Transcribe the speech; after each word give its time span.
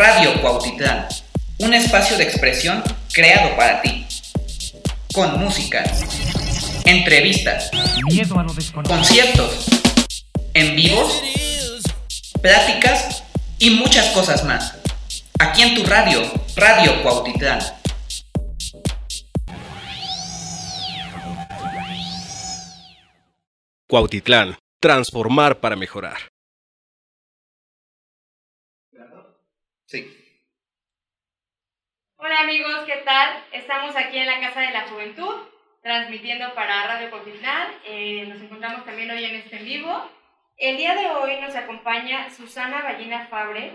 Radio 0.00 0.40
Cuautitlán, 0.40 1.08
un 1.58 1.74
espacio 1.74 2.16
de 2.16 2.24
expresión 2.24 2.82
creado 3.12 3.54
para 3.54 3.82
ti. 3.82 4.06
Con 5.12 5.38
música, 5.38 5.84
entrevistas, 6.86 7.70
conciertos, 8.88 9.66
en 10.54 10.74
vivos, 10.74 11.22
pláticas 12.40 13.24
y 13.58 13.72
muchas 13.72 14.06
cosas 14.14 14.42
más. 14.42 14.74
Aquí 15.38 15.60
en 15.60 15.74
tu 15.74 15.84
radio, 15.84 16.22
Radio 16.56 17.02
Cuautitlán. 17.02 17.60
Cuautitlán, 23.86 24.56
transformar 24.80 25.60
para 25.60 25.76
mejorar. 25.76 26.29
Sí. 29.90 30.06
Hola 32.14 32.42
amigos, 32.42 32.84
¿qué 32.86 33.02
tal? 33.04 33.44
Estamos 33.50 33.96
aquí 33.96 34.18
en 34.18 34.26
la 34.26 34.38
Casa 34.38 34.60
de 34.60 34.70
la 34.70 34.82
Juventud, 34.82 35.34
transmitiendo 35.82 36.54
para 36.54 36.86
Radio 36.86 37.10
Cotitlán. 37.10 37.72
Eh, 37.84 38.24
nos 38.28 38.40
encontramos 38.40 38.84
también 38.84 39.10
hoy 39.10 39.24
en 39.24 39.34
este 39.34 39.56
en 39.56 39.64
vivo. 39.64 40.08
El 40.56 40.76
día 40.76 40.94
de 40.94 41.08
hoy 41.08 41.40
nos 41.40 41.56
acompaña 41.56 42.30
Susana 42.30 42.82
Ballina 42.82 43.26
Fabre. 43.26 43.72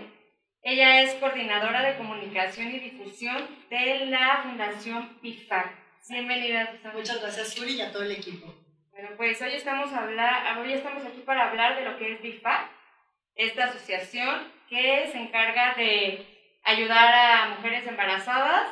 Ella 0.62 1.02
es 1.02 1.16
coordinadora 1.16 1.82
de 1.82 1.98
comunicación 1.98 2.68
y 2.68 2.78
difusión 2.78 3.46
de 3.68 4.06
la 4.06 4.40
Fundación 4.42 5.18
PIFAC. 5.20 5.70
Bienvenida, 6.08 6.72
Susana. 6.72 6.94
Muchas 6.94 7.20
gracias, 7.20 7.52
Suri, 7.52 7.74
y 7.74 7.82
a 7.82 7.92
todo 7.92 8.04
el 8.04 8.12
equipo. 8.12 8.54
Bueno, 8.90 9.10
pues 9.18 9.42
hoy 9.42 9.52
estamos, 9.52 9.92
a 9.92 10.04
hablar, 10.04 10.58
hoy 10.60 10.72
estamos 10.72 11.04
aquí 11.04 11.20
para 11.26 11.50
hablar 11.50 11.76
de 11.76 11.84
lo 11.84 11.98
que 11.98 12.14
es 12.14 12.22
BIFAC, 12.22 12.70
esta 13.36 13.64
asociación 13.64 14.52
que 14.68 15.08
se 15.12 15.18
encarga 15.18 15.74
de 15.74 16.26
ayudar 16.64 17.14
a 17.14 17.48
mujeres 17.56 17.86
embarazadas 17.86 18.68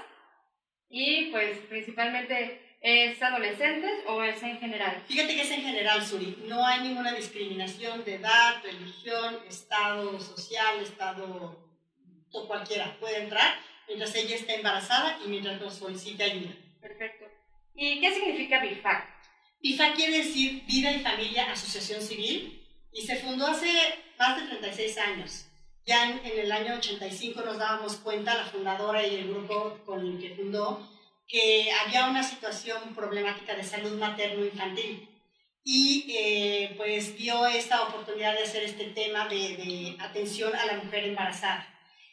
y 0.89 1.27
pues 1.31 1.59
principalmente 1.69 2.61
es 2.81 3.23
adolescentes 3.23 3.93
o 4.07 4.23
es 4.23 4.43
en 4.43 4.59
general. 4.59 5.03
Fíjate 5.09 5.35
que 5.35 5.43
es 5.43 5.51
en 5.51 5.63
general, 5.63 6.05
Suri. 6.05 6.37
No 6.47 6.67
hay 6.67 6.81
ninguna 6.81 7.13
discriminación 7.13 8.05
de 8.05 8.17
edad, 8.17 8.63
religión, 8.63 9.39
estado 9.49 10.19
social, 10.21 10.81
estado 10.83 11.65
o 12.33 12.47
cualquiera. 12.47 12.97
Puede 13.01 13.23
entrar 13.23 13.55
mientras 13.89 14.15
ella 14.15 14.37
esté 14.37 14.57
embarazada 14.57 15.19
y 15.25 15.29
mientras 15.29 15.61
nos 15.61 15.75
solicite 15.75 16.25
ayuda. 16.25 16.55
Perfecto. 16.81 17.25
¿Y 17.75 18.01
qué 18.01 18.13
significa 18.13 18.61
BIFAC? 18.61 19.09
BIFAC 19.63 19.95
quiere 19.95 20.19
decir 20.19 20.65
Vida 20.67 20.93
y 20.93 21.01
Familia 21.01 21.51
Asociación 21.51 22.03
Civil 22.03 22.63
y 22.93 23.03
se 23.03 23.17
fundó 23.17 23.47
hace 23.47 23.69
más 24.19 24.41
de 24.41 24.49
36 24.49 24.99
años. 24.99 25.47
Ya 25.87 26.11
en, 26.11 26.21
el 26.25 26.51
año 26.51 26.77
85 26.77 27.43
nos 27.43 27.59
dábamos 27.59 27.97
cuenta, 27.97 28.35
la 28.35 28.47
fundadora 28.47 29.07
y 29.07 29.17
el 29.17 29.29
grupo 29.29 29.79
con 29.85 30.01
el 30.01 30.19
que 30.19 30.35
fundó, 30.35 30.89
que 31.29 31.71
había 31.73 32.07
una 32.09 32.23
situación 32.23 32.95
problemática 32.95 33.55
de 33.55 33.63
salud 33.63 33.99
materno-infantil. 33.99 35.09
Y 35.63 36.07
eh, 36.11 36.75
pues 36.77 37.17
vio 37.17 37.47
esta 37.47 37.83
oportunidad 37.83 38.35
de 38.35 38.43
hacer 38.43 38.65
este 38.65 38.85
tema 38.91 39.29
de, 39.29 39.57
de, 39.57 39.97
atención 39.99 40.55
a 40.55 40.67
la 40.67 40.75
mujer 40.75 41.05
embarazada. 41.05 41.67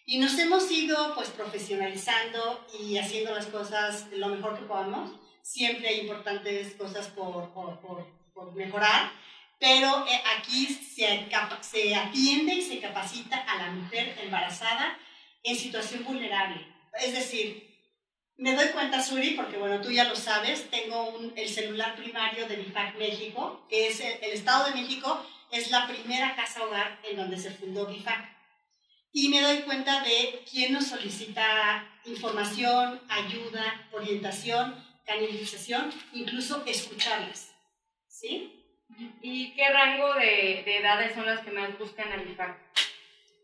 Y 0.06 0.18
nos 0.20 0.38
hemos 0.40 0.70
ido 0.72 1.14
pues 1.16 1.30
profesionalizando 1.30 2.66
y 2.80 2.98
haciendo 2.98 3.34
las 3.34 3.48
cosas 3.48 4.08
lo 4.14 4.28
mejor 4.30 4.58
que 4.58 4.66
podamos. 4.66 5.12
Siempre 5.42 5.88
hay 5.90 6.00
importantes 6.02 6.76
cosas 6.76 7.08
por, 7.08 7.54
por, 7.54 7.80
por, 7.80 8.08
por 8.34 8.54
mejorar 8.54 9.12
pero 9.62 10.08
eh, 10.08 10.22
aquí 10.36 10.66
se, 10.66 11.30
se 11.62 11.96
atiende 11.96 12.56
y 12.56 12.62
se 12.64 12.80
capacita 12.80 13.38
a 13.38 13.58
la 13.60 13.70
mujer 13.70 14.18
embarazada 14.24 14.98
en 15.44 15.56
situación 15.56 16.04
vulnerable. 16.04 16.66
Es 17.00 17.14
decir, 17.14 17.70
me 18.38 18.56
doy 18.56 18.70
cuenta, 18.70 19.04
Suri, 19.04 19.36
porque 19.36 19.58
bueno, 19.58 19.80
tú 19.80 19.92
ya 19.92 20.06
lo 20.06 20.16
sabes, 20.16 20.72
tengo 20.72 21.10
un, 21.12 21.32
el 21.36 21.48
celular 21.48 21.96
primario 21.96 22.48
de 22.48 22.56
BIFAC 22.56 22.98
México, 22.98 23.68
que 23.70 23.90
es 23.90 24.00
el, 24.00 24.24
el, 24.24 24.32
Estado 24.32 24.66
de 24.66 24.82
México, 24.82 25.24
es 25.52 25.70
la 25.70 25.88
primera 25.88 26.36
casa 26.36 26.64
hogar 26.64 27.00
en 27.04 27.18
donde 27.18 27.38
se 27.38 27.52
fundó 27.52 27.86
BIFAC. 27.86 28.36
Y 29.14 29.30
me 29.30 29.42
doy 29.42 29.62
cuenta 29.62 30.02
de 30.02 30.44
quién 30.50 30.74
nos 30.74 30.88
solicita 30.88 31.88
información, 32.06 33.00
ayuda, 33.10 33.88
orientación, 33.92 34.84
canalización, 35.06 35.94
incluso 36.14 36.64
escucharlas. 36.66 37.52
¿Sí? 38.08 38.61
¿Y 39.22 39.54
qué 39.54 39.70
rango 39.70 40.14
de, 40.16 40.64
de, 40.66 40.78
edades 40.78 41.14
son 41.16 41.26
las 41.26 41.40
que 41.42 41.52
más 41.52 41.78
buscan 41.80 42.12
al 42.12 42.30
IFAC? 42.30 42.58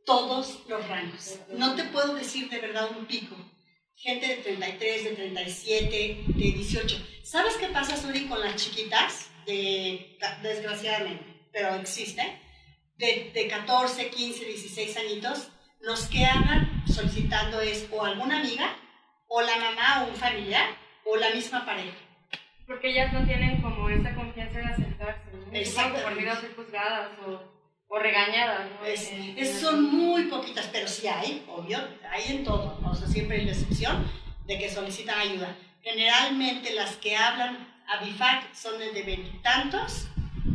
Todos 0.06 0.64
los 0.68 0.88
rangos. 0.88 1.40
No 1.50 1.76
te 1.76 1.84
puedo 1.86 2.16
decir 2.16 2.50
de 2.50 2.60
verdad 2.60 2.90
un 2.98 3.06
pico. 3.06 3.36
Gente 3.96 4.28
de 4.28 4.36
33, 4.38 5.04
de 5.04 5.12
37, 5.12 6.24
de 6.28 6.52
18. 6.52 7.08
¿Sabes 7.24 7.58
qué 7.58 7.68
pasa, 7.68 7.98
Suri, 7.98 8.26
con 8.28 8.40
las 8.40 8.56
chiquitas? 8.56 9.32
De, 9.46 10.18
desgraciadamente, 10.44 11.26
pero 11.52 11.76
existe. 11.76 12.22
De, 12.98 13.32
de 13.34 13.48
14, 13.48 14.10
15, 14.10 14.46
16 14.46 14.98
añitos, 14.98 15.50
los 15.82 16.08
que 16.08 16.26
andan 16.26 16.84
solicitando 16.88 17.60
es 17.62 17.88
o 17.92 18.04
alguna 18.04 18.40
amiga, 18.40 18.76
o 19.28 19.42
la 19.42 19.58
mamá 19.58 20.04
o 20.04 20.10
un 20.10 20.16
familiar, 20.16 20.70
o 21.06 21.16
la 21.16 21.32
misma 21.32 21.66
pareja. 21.66 21.98
Porque 22.66 22.90
ellas 22.90 23.14
no 23.14 23.26
tienen 23.26 23.62
como 23.62 23.90
esa 23.90 24.14
confianza 24.14 24.60
en 24.60 24.68
aceptarse. 24.68 24.87
Exacto. 25.54 26.02
Por 26.04 26.16
miedo 26.16 26.32
a 26.32 26.40
ser 26.42 26.56
juzgadas 26.56 27.10
o, 27.26 27.42
o 27.88 28.00
regañadas. 28.00 28.68
¿no? 28.80 28.86
Es, 28.86 29.10
es- 29.36 29.60
son 29.60 29.84
muy 29.84 30.24
poquitas, 30.26 30.68
pero 30.72 30.88
sí 30.88 31.08
hay, 31.08 31.46
obvio, 31.48 31.80
hay 32.12 32.24
en 32.36 32.44
todo. 32.44 32.80
O 32.84 32.96
sea, 32.96 33.08
siempre 33.08 33.38
hay 33.38 33.46
la 33.46 33.52
excepción 33.52 34.10
de 34.46 34.58
que 34.58 34.70
solicitan 34.70 35.20
ayuda. 35.20 35.56
Generalmente 35.84 36.74
las 36.74 36.96
que 36.98 37.16
hablan 37.16 37.68
a 37.88 38.04
BIFAC 38.04 38.54
son 38.54 38.78
desde 38.80 39.04
veintitantos 39.04 40.08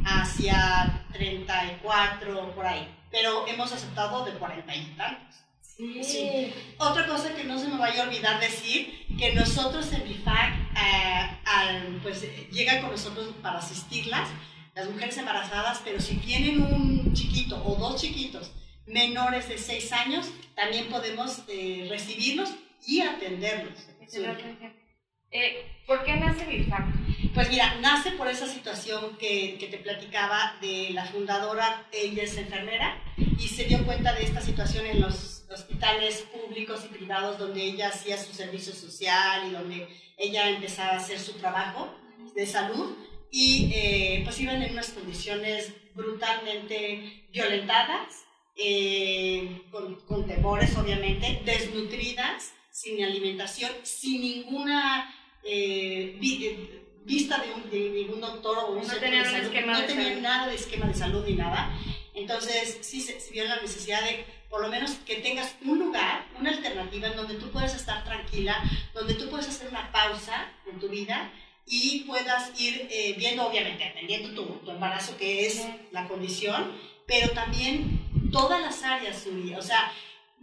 hacia 0.05 1.05
34 1.13 2.55
por 2.55 2.67
ahí. 2.67 2.89
Pero 3.11 3.47
hemos 3.47 3.73
aceptado 3.73 4.25
de 4.25 4.33
cuarenta 4.33 4.75
y 4.75 4.85
tantos. 4.97 5.37
Sí. 5.61 6.03
Sí. 6.05 6.55
Otra 6.79 7.07
cosa 7.07 7.35
que 7.35 7.45
no 7.45 7.59
se 7.59 7.69
me 7.69 7.79
vaya 7.79 8.03
a 8.03 8.07
olvidar 8.07 8.41
decir, 8.41 9.07
que 9.19 9.33
nosotros 9.35 9.91
en 9.93 10.05
BIFAC, 10.05 10.55
eh, 10.77 11.39
al- 11.45 11.99
pues 12.03 12.23
eh, 12.23 12.49
llegan 12.53 12.83
con 12.83 12.91
nosotros 12.91 13.29
para 13.43 13.59
asistirlas, 13.59 14.29
las 14.75 14.89
mujeres 14.89 15.17
embarazadas, 15.19 15.81
pero 15.85 16.01
si 16.01 16.17
tienen 16.17 16.63
un 16.63 17.13
chiquito 17.13 17.63
o 17.65 17.77
dos 17.77 18.01
chiquitos 18.01 18.53
menores 18.87 19.49
de 19.49 19.59
6 19.59 19.93
años, 19.93 20.31
también 20.55 20.89
podemos 20.89 21.43
eh, 21.49 21.87
recibirlos 21.89 22.51
y 22.87 23.01
atenderlos. 23.01 23.79
Eh, 25.31 25.83
¿Por 25.87 26.05
qué 26.05 26.15
nace 26.17 26.45
BIFAC? 26.47 26.85
Pues 27.35 27.49
mira, 27.49 27.77
nace 27.81 28.13
por 28.13 28.29
esa 28.29 28.47
situación 28.47 29.17
que, 29.17 29.57
que 29.59 29.69
te 29.69 29.79
platicaba 29.79 30.57
de 30.61 30.91
la 30.91 31.07
fundadora, 31.07 31.87
ella 31.93 32.25
es 32.25 32.37
enfermera, 32.37 33.03
y 33.17 33.49
se 33.49 33.65
dio 33.65 33.85
cuenta 33.87 34.13
de 34.13 34.25
esta 34.25 34.41
situación 34.41 34.85
en 34.87 35.01
los 35.01 35.45
hospitales 35.51 36.27
públicos 36.33 36.85
y 36.85 36.95
privados 36.95 37.39
donde 37.39 37.63
ella 37.63 37.89
hacía 37.89 38.17
su 38.19 38.33
servicio 38.33 38.75
social 38.75 39.49
y 39.49 39.53
donde 39.53 39.89
ella 40.17 40.49
empezaba 40.51 40.93
a 40.93 40.97
hacer 40.97 41.19
su 41.19 41.33
trabajo 41.35 41.95
de 42.35 42.47
salud 42.47 42.97
y 43.33 43.73
eh, 43.75 44.21
pues 44.25 44.39
iban 44.41 44.63
en 44.63 44.73
unas 44.73 44.91
condiciones 44.91 45.73
brutalmente 45.95 47.25
violentadas, 47.33 48.25
eh, 48.57 49.63
con, 49.71 49.97
con 50.07 50.27
temores 50.27 50.77
obviamente, 50.77 51.41
desnutridas, 51.45 52.53
sin 52.71 53.03
alimentación, 53.03 53.73
sin 53.83 54.21
ninguna 54.21 55.13
eh, 55.45 56.17
vi- 56.21 56.47
eh, 56.47 56.83
vista 57.05 57.39
de, 57.43 57.53
un, 57.53 57.71
de 57.71 57.91
ningún 57.91 58.21
doctor 58.21 58.59
o 58.59 58.73
un 58.73 58.87
No 58.87 58.95
tenían 58.97 59.25
de 59.25 59.31
salud, 59.31 59.47
esquema 59.47 59.73
no 59.73 59.81
de 59.81 59.87
tenían 59.87 60.09
salud. 60.11 60.23
nada 60.23 60.47
de 60.49 60.55
esquema 60.55 60.87
de 60.87 60.95
salud 60.95 61.25
ni 61.27 61.35
nada. 61.35 61.79
Entonces 62.15 62.79
sí 62.83 63.01
se, 63.01 63.19
se 63.19 63.33
vio 63.33 63.45
la 63.45 63.61
necesidad 63.61 64.03
de 64.05 64.25
por 64.51 64.61
lo 64.61 64.69
menos 64.69 64.93
que 65.07 65.17
tengas 65.17 65.57
un 65.65 65.79
lugar, 65.79 66.27
una 66.39 66.51
alternativa 66.51 67.09
en 67.09 67.17
donde 67.17 67.35
tú 67.37 67.51
puedas 67.51 67.75
estar 67.75 68.05
tranquila, 68.05 68.63
donde 68.95 69.15
tú 69.15 69.31
puedas 69.31 69.49
hacer 69.49 69.69
una 69.69 69.91
pausa 69.91 70.53
en 70.71 70.79
tu 70.79 70.89
vida 70.91 71.33
y 71.67 72.01
puedas 72.01 72.59
ir 72.61 72.89
eh, 72.91 73.15
viendo, 73.19 73.47
obviamente, 73.47 73.85
atendiendo 73.85 74.35
tu, 74.35 74.45
tu 74.65 74.71
embarazo, 74.71 75.17
que 75.17 75.47
es 75.47 75.67
la 75.91 76.09
condición, 76.09 76.73
pero 77.07 77.31
también 77.31 78.31
todas 78.33 78.61
las 78.61 78.83
áreas, 78.83 79.23
Suri, 79.23 79.55
o 79.55 79.63
sea, 79.63 79.93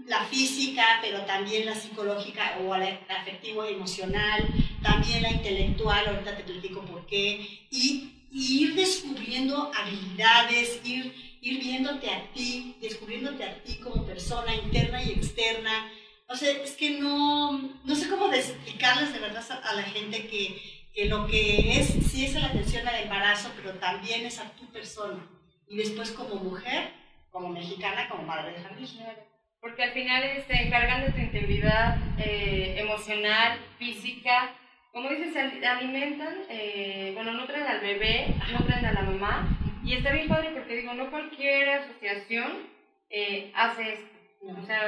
la 0.05 0.23
física, 0.25 0.83
pero 1.01 1.21
también 1.25 1.65
la 1.65 1.75
psicológica 1.75 2.57
o 2.63 2.75
la, 2.77 2.99
afectivo 3.09 3.63
emocional, 3.65 4.47
también 4.81 5.23
la 5.23 5.31
intelectual, 5.31 6.07
ahorita 6.07 6.37
te 6.37 6.43
platico 6.43 6.81
por 6.85 7.05
qué, 7.05 7.67
y, 7.69 8.27
y 8.31 8.63
ir 8.63 8.75
descubriendo 8.75 9.71
habilidades, 9.75 10.79
ir, 10.85 11.39
ir 11.41 11.59
viéndote 11.59 12.09
a 12.09 12.31
ti, 12.33 12.75
descubriéndote 12.81 13.43
a 13.43 13.63
ti 13.63 13.75
como 13.77 14.05
persona 14.05 14.55
interna 14.55 15.03
y 15.03 15.11
externa. 15.11 15.91
O 16.27 16.35
sea, 16.35 16.51
es 16.51 16.73
que 16.73 16.91
no, 16.91 17.59
no 17.83 17.95
sé 17.95 18.07
cómo 18.07 18.31
explicarles 18.31 19.11
de 19.11 19.19
verdad 19.19 19.43
a 19.63 19.73
la 19.73 19.83
gente 19.83 20.27
que, 20.27 20.78
que 20.99 21.05
lo 21.05 21.25
que 21.27 21.79
es, 21.79 21.87
sí 22.11 22.25
es 22.25 22.33
la 22.33 22.47
atención 22.47 22.85
al 22.85 23.03
embarazo, 23.03 23.53
pero 23.55 23.75
también 23.75 24.25
es 24.25 24.37
a 24.37 24.51
tu 24.51 24.65
persona. 24.65 25.25
Y 25.65 25.77
después 25.77 26.11
como 26.11 26.35
mujer, 26.35 26.89
como 27.31 27.47
mexicana, 27.47 28.09
como 28.09 28.23
madre 28.23 28.51
de 28.51 28.59
familia. 28.59 29.15
porque 29.61 29.83
al 29.83 29.91
final 29.91 30.23
se 30.45 30.53
encargan 30.53 31.05
de 31.05 31.11
tu 31.11 31.19
integridad 31.19 31.97
eh, 32.17 32.75
emocional, 32.79 33.59
física, 33.77 34.53
como 34.91 35.09
dices, 35.09 35.35
alimentan, 35.37 36.39
eh, 36.49 37.11
bueno, 37.13 37.31
nutren 37.31 37.63
al 37.63 37.79
bebé, 37.79 38.35
nutren 38.51 38.85
a 38.85 38.91
la 38.91 39.01
mamá, 39.01 39.57
y 39.83 39.93
está 39.93 40.11
bien 40.11 40.27
padre 40.27 40.51
porque 40.53 40.75
digo, 40.75 40.93
no 40.93 41.09
cualquier 41.11 41.69
asociación 41.69 42.67
eh, 43.09 43.51
hace 43.55 43.93
esto. 43.93 44.17
O 44.61 44.65
sea, 44.65 44.81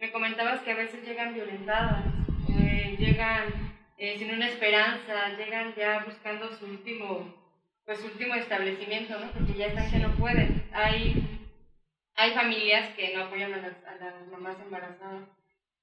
me 0.00 0.12
comentabas 0.12 0.60
que 0.60 0.72
a 0.72 0.76
veces 0.76 1.04
llegan 1.04 1.34
violentadas, 1.34 2.04
llegan 2.98 3.71
sin 4.18 4.34
una 4.34 4.48
esperanza, 4.48 5.36
llegan 5.36 5.74
ya 5.76 6.04
buscando 6.04 6.54
su 6.56 6.66
último, 6.66 7.32
pues 7.84 7.98
su 7.98 8.06
último 8.06 8.34
establecimiento, 8.34 9.18
¿no? 9.18 9.30
Porque 9.30 9.54
ya 9.54 9.66
están 9.66 9.90
que 9.90 9.98
no 9.98 10.10
pueden. 10.16 10.68
Hay 10.72 11.32
hay 12.14 12.34
familias 12.34 12.88
que 12.94 13.14
no 13.14 13.22
apoyan 13.22 13.54
a 13.54 13.58
las, 13.58 14.26
mamás 14.30 14.60
embarazadas 14.60 15.24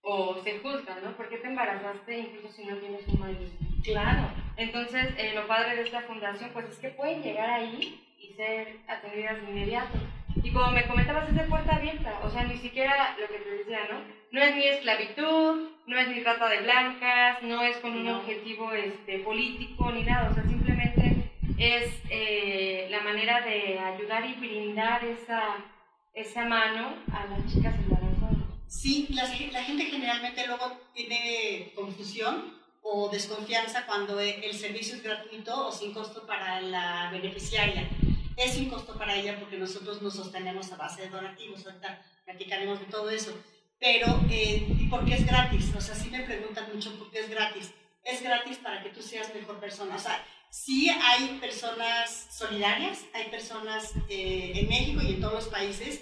o 0.01 0.41
se 0.43 0.59
juzgan, 0.59 1.03
¿no? 1.03 1.11
¿Por 1.17 1.27
qué 1.27 1.37
te 1.37 1.47
embarazaste 1.47 2.17
incluso 2.17 2.49
si 2.49 2.65
no 2.65 2.77
tienes 2.77 3.07
un 3.07 3.19
marido? 3.19 3.49
Claro. 3.83 4.29
Entonces, 4.55 5.07
eh, 5.17 5.33
lo 5.33 5.47
padre 5.47 5.75
de 5.75 5.83
esta 5.83 6.01
fundación, 6.01 6.51
pues 6.53 6.69
es 6.69 6.77
que 6.77 6.89
pueden 6.89 7.21
llegar 7.21 7.49
ahí 7.49 8.01
y 8.17 8.33
ser 8.33 8.77
atendidas 8.87 9.41
de 9.41 9.49
inmediato. 9.49 9.97
Y 10.43 10.51
como 10.51 10.71
me 10.71 10.87
comentabas, 10.87 11.27
es 11.27 11.35
de 11.35 11.43
puerta 11.43 11.75
abierta, 11.75 12.19
o 12.23 12.29
sea, 12.29 12.43
ni 12.43 12.57
siquiera 12.57 13.15
lo 13.19 13.27
que 13.27 13.39
te 13.39 13.49
decía, 13.49 13.87
¿no? 13.89 14.18
No 14.31 14.41
es 14.41 14.55
ni 14.55 14.63
esclavitud, 14.63 15.69
no 15.87 15.99
es 15.99 16.07
ni 16.07 16.21
trata 16.21 16.47
de 16.49 16.61
blancas, 16.61 17.41
no 17.41 17.63
es 17.63 17.77
con 17.77 17.97
un 17.97 18.07
objetivo 18.07 18.71
este, 18.73 19.19
político 19.19 19.91
ni 19.91 20.03
nada, 20.03 20.29
o 20.29 20.33
sea, 20.33 20.43
simplemente 20.43 21.31
es 21.57 21.93
eh, 22.09 22.87
la 22.89 23.01
manera 23.01 23.41
de 23.41 23.79
ayudar 23.79 24.25
y 24.25 24.33
brindar 24.33 25.03
esa 25.03 25.57
esa 26.13 26.45
mano 26.45 26.95
a 27.11 27.25
las 27.27 27.45
chicas 27.51 27.75
embarazadas. 27.75 28.37
Sí, 28.67 29.07
la, 29.11 29.23
la 29.23 29.63
gente 29.63 29.85
generalmente 29.85 30.45
luego 30.47 30.79
tiene 30.93 31.71
confusión 31.75 32.59
o 32.81 33.09
desconfianza 33.09 33.85
cuando 33.85 34.19
e, 34.19 34.45
el 34.45 34.53
servicio 34.53 34.95
es 34.95 35.03
gratuito 35.03 35.67
o 35.67 35.71
sin 35.71 35.93
costo 35.93 36.25
para 36.25 36.61
la 36.61 37.09
beneficiaria. 37.11 37.89
Es 38.35 38.53
sin 38.53 38.69
costo 38.69 38.97
para 38.97 39.15
ella 39.15 39.37
porque 39.39 39.57
nosotros 39.57 40.01
nos 40.01 40.15
sostenemos 40.15 40.71
a 40.71 40.77
base 40.77 41.03
de 41.03 41.09
donativos, 41.09 41.65
ahorita 41.65 42.01
platicaremos 42.25 42.79
de 42.79 42.85
todo 42.85 43.09
eso. 43.09 43.33
Pero, 43.79 44.23
eh, 44.29 44.67
¿y 44.77 44.87
por 44.87 45.05
qué 45.05 45.15
es 45.15 45.25
gratis? 45.25 45.71
O 45.75 45.81
sea, 45.81 45.95
sí 45.95 46.09
me 46.09 46.21
preguntan 46.21 46.69
mucho 46.73 46.97
por 46.99 47.09
qué 47.11 47.19
es 47.19 47.29
gratis. 47.29 47.71
Es 48.03 48.21
gratis 48.21 48.57
para 48.57 48.83
que 48.83 48.89
tú 48.89 49.01
seas 49.01 49.33
mejor 49.33 49.59
persona. 49.59 49.95
O 49.95 49.99
sea, 49.99 50.25
sí 50.49 50.89
hay 50.89 51.37
personas 51.39 52.27
solidarias, 52.31 53.05
hay 53.13 53.29
personas 53.29 53.93
eh, 54.09 54.51
en 54.55 54.67
México 54.67 55.01
y 55.01 55.13
en 55.13 55.21
todos 55.21 55.33
los 55.33 55.47
países 55.47 56.01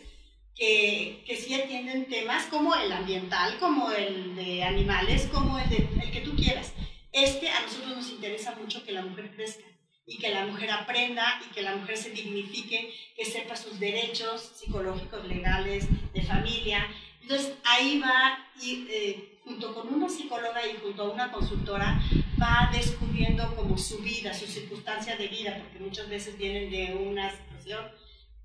que, 0.56 1.24
que, 1.28 1.36
sí 1.36 1.54
atienden 1.54 2.08
temas 2.08 2.46
como 2.46 2.74
el 2.76 2.92
ambiental, 2.92 3.60
como 3.60 3.92
el 3.92 4.36
de 4.36 4.64
animales, 4.64 5.28
como 5.32 5.60
el, 5.60 5.70
de, 5.70 5.88
el 6.02 6.12
que 6.12 6.22
tú 6.22 6.36
quieras. 6.36 6.74
Este 7.12 7.50
a 7.50 7.62
nosotros 7.62 7.96
nos 7.96 8.10
interesa 8.10 8.56
mucho 8.56 8.84
que 8.84 8.92
la 8.92 9.04
mujer 9.04 9.32
crezca 9.36 9.66
y 10.08 10.18
que 10.18 10.30
la 10.30 10.46
mujer 10.46 10.72
aprenda 10.72 11.40
y 11.46 11.54
que 11.54 11.62
la 11.62 11.76
mujer 11.76 11.98
se 11.98 12.12
dignifique, 12.12 12.94
que 13.16 13.26
sepa 13.26 13.56
sus 13.56 13.80
derechos 13.80 14.42
psicológicos, 14.56 15.28
legales, 15.28 15.86
de 16.14 16.22
familia. 16.24 16.88
Entonces 17.30 17.58
ahí 17.66 18.00
va 18.00 18.40
y 18.62 18.88
eh, 18.90 19.40
junto 19.44 19.74
con 19.74 19.94
una 19.94 20.08
psicóloga 20.08 20.66
y 20.66 20.78
junto 20.78 21.04
a 21.04 21.12
una 21.12 21.30
consultora, 21.30 22.02
va 22.42 22.70
descubriendo 22.72 23.54
como 23.54 23.78
su 23.78 23.98
vida, 23.98 24.34
su 24.34 24.48
circunstancia 24.48 25.18
de 25.18 25.28
vida, 25.28 25.58
porque 25.62 25.84
muchas 25.84 26.08
veces 26.08 26.38
vienen 26.38 26.72
de 26.72 26.96
una 26.96 27.30
situación 27.30 27.86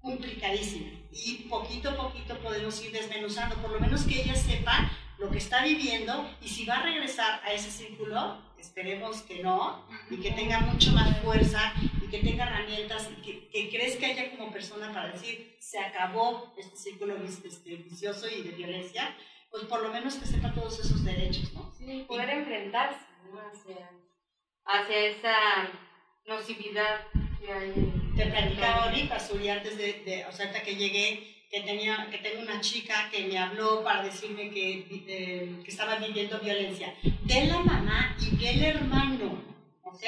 complicadísima. 0.01 0.89
Y 1.13 1.45
poquito 1.49 1.91
a 1.91 1.97
poquito 1.97 2.37
podemos 2.39 2.85
ir 2.85 2.91
desmenuzando, 2.91 3.55
por 3.57 3.71
lo 3.71 3.79
menos 3.79 4.03
que 4.03 4.21
ella 4.21 4.35
sepa 4.35 4.91
lo 5.17 5.31
que 5.31 5.39
está 5.39 5.63
viviendo 5.63 6.29
y 6.41 6.49
si 6.49 6.65
va 6.67 6.79
a 6.79 6.83
regresar 6.83 7.41
a 7.45 7.53
ese 7.53 7.71
círculo, 7.71 8.43
esperemos 8.59 9.23
que 9.23 9.45
no, 9.45 9.87
y 10.11 10.17
que 10.17 10.33
tenga 10.33 10.59
mucho 10.59 10.91
más 10.91 11.21
fuerza 11.21 11.73
que 12.13 12.19
tenga 12.19 12.45
herramientas 12.47 13.09
y 13.11 13.23
que, 13.23 13.49
que 13.49 13.71
crezca 13.71 14.07
ella 14.07 14.31
como 14.37 14.53
persona 14.53 14.93
para 14.93 15.13
decir, 15.13 15.57
se 15.59 15.79
acabó 15.79 16.53
este 16.59 16.77
círculo 16.77 17.17
este, 17.17 17.77
vicioso 17.77 18.29
y 18.29 18.43
de 18.43 18.51
violencia, 18.51 19.17
pues 19.51 19.65
por 19.65 19.83
lo 19.83 19.91
menos 19.91 20.17
que 20.17 20.27
sepa 20.27 20.53
todos 20.53 20.79
esos 20.79 21.03
derechos, 21.03 21.55
¿no? 21.55 21.73
Sí, 21.73 22.05
poder 22.07 22.29
enfrentarse 22.29 23.01
hacia, 23.51 23.91
hacia 24.67 25.07
esa 25.07 25.37
nocividad 26.27 27.01
que 27.41 27.51
hay. 27.51 27.93
Te 28.15 28.27
platicaba 28.27 28.85
ahorita, 28.85 29.19
Suri, 29.19 29.49
antes 29.49 29.79
de, 29.79 30.03
de, 30.05 30.27
o 30.27 30.33
sea, 30.33 30.53
que 30.53 30.77
llegué, 30.77 31.47
que, 31.51 31.63
tenía, 31.63 32.09
que 32.11 32.19
tengo 32.19 32.43
una 32.43 32.61
chica 32.61 33.09
que 33.11 33.27
me 33.27 33.39
habló 33.39 33.83
para 33.83 34.05
decirme 34.05 34.51
que, 34.51 34.87
eh, 35.09 35.61
que 35.65 35.71
estaba 35.71 35.97
viviendo 35.97 36.39
violencia 36.41 36.95
de 37.03 37.47
la 37.47 37.61
mamá 37.61 38.15
y 38.21 38.37
del 38.37 38.63
hermano, 38.65 39.43
¿ok? 39.83 40.05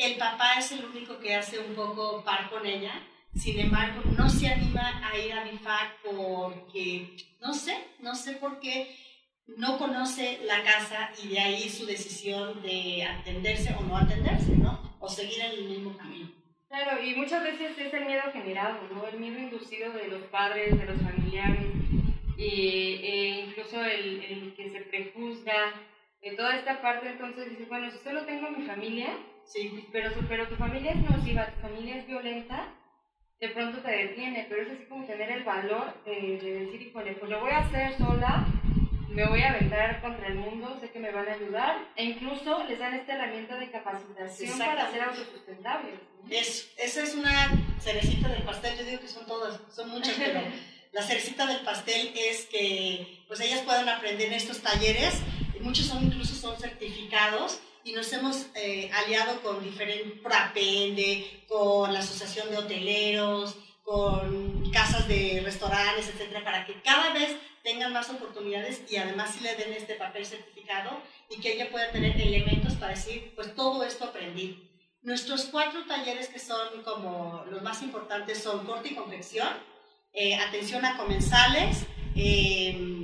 El 0.00 0.16
papá 0.16 0.54
es 0.58 0.72
el 0.72 0.82
único 0.86 1.18
que 1.18 1.34
hace 1.34 1.58
un 1.58 1.74
poco 1.74 2.24
par 2.24 2.48
con 2.48 2.64
ella, 2.64 2.92
sin 3.34 3.60
embargo, 3.60 4.00
no 4.16 4.30
se 4.30 4.48
anima 4.48 5.06
a 5.06 5.18
ir 5.18 5.30
a 5.30 5.44
BIFAC 5.44 6.02
porque, 6.02 7.16
no 7.42 7.52
sé, 7.52 7.76
no 7.98 8.14
sé 8.14 8.32
por 8.36 8.60
qué 8.60 8.96
no 9.58 9.76
conoce 9.76 10.40
la 10.44 10.62
casa 10.62 11.10
y 11.22 11.28
de 11.28 11.40
ahí 11.40 11.68
su 11.68 11.84
decisión 11.84 12.62
de 12.62 13.04
atenderse 13.04 13.74
o 13.78 13.82
no 13.82 13.98
atenderse, 13.98 14.56
¿no? 14.56 14.96
O 15.00 15.08
seguir 15.08 15.40
en 15.42 15.52
el 15.52 15.64
mismo 15.68 15.94
camino. 15.96 16.30
Claro, 16.68 17.02
y 17.02 17.14
muchas 17.14 17.42
veces 17.42 17.76
es 17.76 17.92
el 17.92 18.06
miedo 18.06 18.22
generado, 18.32 18.78
¿no? 18.94 19.06
El 19.06 19.20
miedo 19.20 19.38
inducido 19.38 19.92
de 19.92 20.08
los 20.08 20.22
padres, 20.28 20.78
de 20.78 20.86
los 20.86 21.02
familiares, 21.02 21.74
e 22.38 23.44
incluso 23.46 23.84
el, 23.84 24.54
que 24.56 24.70
se 24.70 24.80
prejuzga, 24.80 25.74
de 26.22 26.32
toda 26.32 26.56
esta 26.56 26.80
parte, 26.80 27.08
entonces 27.08 27.50
dices, 27.50 27.68
bueno, 27.68 27.90
si 27.90 27.98
solo 27.98 28.24
tengo 28.24 28.50
mi 28.50 28.66
familia, 28.66 29.08
sí. 29.44 29.88
pero, 29.92 30.10
pero 30.28 30.48
tu 30.48 30.56
familia 30.56 30.92
es 30.92 31.10
nociva, 31.10 31.46
tu 31.46 31.60
familia 31.60 31.96
es 31.96 32.06
violenta, 32.06 32.74
de 33.40 33.48
pronto 33.48 33.78
te 33.78 33.90
detiene, 33.90 34.46
pero 34.48 34.62
es 34.62 34.70
así 34.70 34.84
como 34.84 35.06
tener 35.06 35.30
el 35.32 35.44
valor 35.44 35.94
de, 36.04 36.38
decir, 36.38 36.82
híjole, 36.82 37.12
pues 37.14 37.30
lo 37.30 37.40
voy 37.40 37.52
a 37.52 37.58
hacer 37.58 37.96
sola, 37.96 38.46
me 39.08 39.26
voy 39.26 39.42
a 39.42 39.50
aventar 39.50 40.00
contra 40.02 40.28
el 40.28 40.34
mundo, 40.34 40.76
sé 40.78 40.90
que 40.90 40.98
me 40.98 41.10
van 41.10 41.26
a 41.26 41.32
ayudar, 41.32 41.88
e 41.96 42.04
incluso 42.04 42.62
les 42.64 42.78
dan 42.78 42.94
esta 42.94 43.14
herramienta 43.14 43.56
de 43.58 43.70
capacitación 43.70 44.58
para 44.58 44.90
ser 44.90 45.02
autosustentables. 45.02 45.94
Es, 46.28 46.70
esa 46.76 47.02
es 47.02 47.14
una 47.14 47.50
cerecita 47.80 48.28
del 48.28 48.42
pastel, 48.42 48.78
yo 48.78 48.84
digo 48.84 49.00
que 49.00 49.08
son 49.08 49.26
todas, 49.26 49.58
son 49.74 49.88
muchas, 49.88 50.14
pero 50.16 50.40
la 50.92 51.02
cerecita 51.02 51.46
del 51.46 51.62
pastel 51.62 52.12
es 52.14 52.46
que 52.46 53.24
pues 53.26 53.40
ellas 53.40 53.62
puedan 53.62 53.88
aprender 53.88 54.28
en 54.28 54.34
estos 54.34 54.60
talleres, 54.60 55.22
muchos 55.60 55.86
son 55.86 56.04
incluso 56.04 56.34
son 56.34 56.58
certificados, 56.58 57.60
y 57.84 57.92
nos 57.92 58.12
hemos 58.12 58.46
eh, 58.54 58.90
aliado 58.92 59.40
con 59.42 59.62
diferentes, 59.62 60.20
PRAPENDE, 60.20 61.44
con 61.48 61.92
la 61.92 62.00
Asociación 62.00 62.50
de 62.50 62.58
Hoteleros, 62.58 63.56
con 63.82 64.70
casas 64.70 65.08
de 65.08 65.40
restaurantes, 65.44 66.08
etcétera, 66.08 66.44
para 66.44 66.64
que 66.64 66.80
cada 66.82 67.12
vez 67.12 67.36
tengan 67.62 67.92
más 67.92 68.08
oportunidades 68.10 68.82
y 68.90 68.96
además 68.96 69.34
sí 69.34 69.42
le 69.42 69.54
den 69.56 69.72
este 69.72 69.94
papel 69.94 70.24
certificado 70.24 70.90
y 71.28 71.40
que 71.40 71.54
ella 71.54 71.70
pueda 71.70 71.90
tener 71.90 72.18
elementos 72.20 72.74
para 72.74 72.92
decir, 72.92 73.32
pues 73.34 73.54
todo 73.54 73.84
esto 73.84 74.04
aprendí. 74.04 74.66
Nuestros 75.02 75.46
cuatro 75.46 75.84
talleres 75.86 76.28
que 76.28 76.38
son 76.38 76.82
como 76.84 77.44
los 77.50 77.62
más 77.62 77.82
importantes 77.82 78.42
son 78.42 78.66
corte 78.66 78.90
y 78.90 78.94
confección, 78.94 79.48
eh, 80.12 80.36
atención 80.36 80.84
a 80.84 80.96
comensales, 80.96 81.84
eh, 82.16 82.99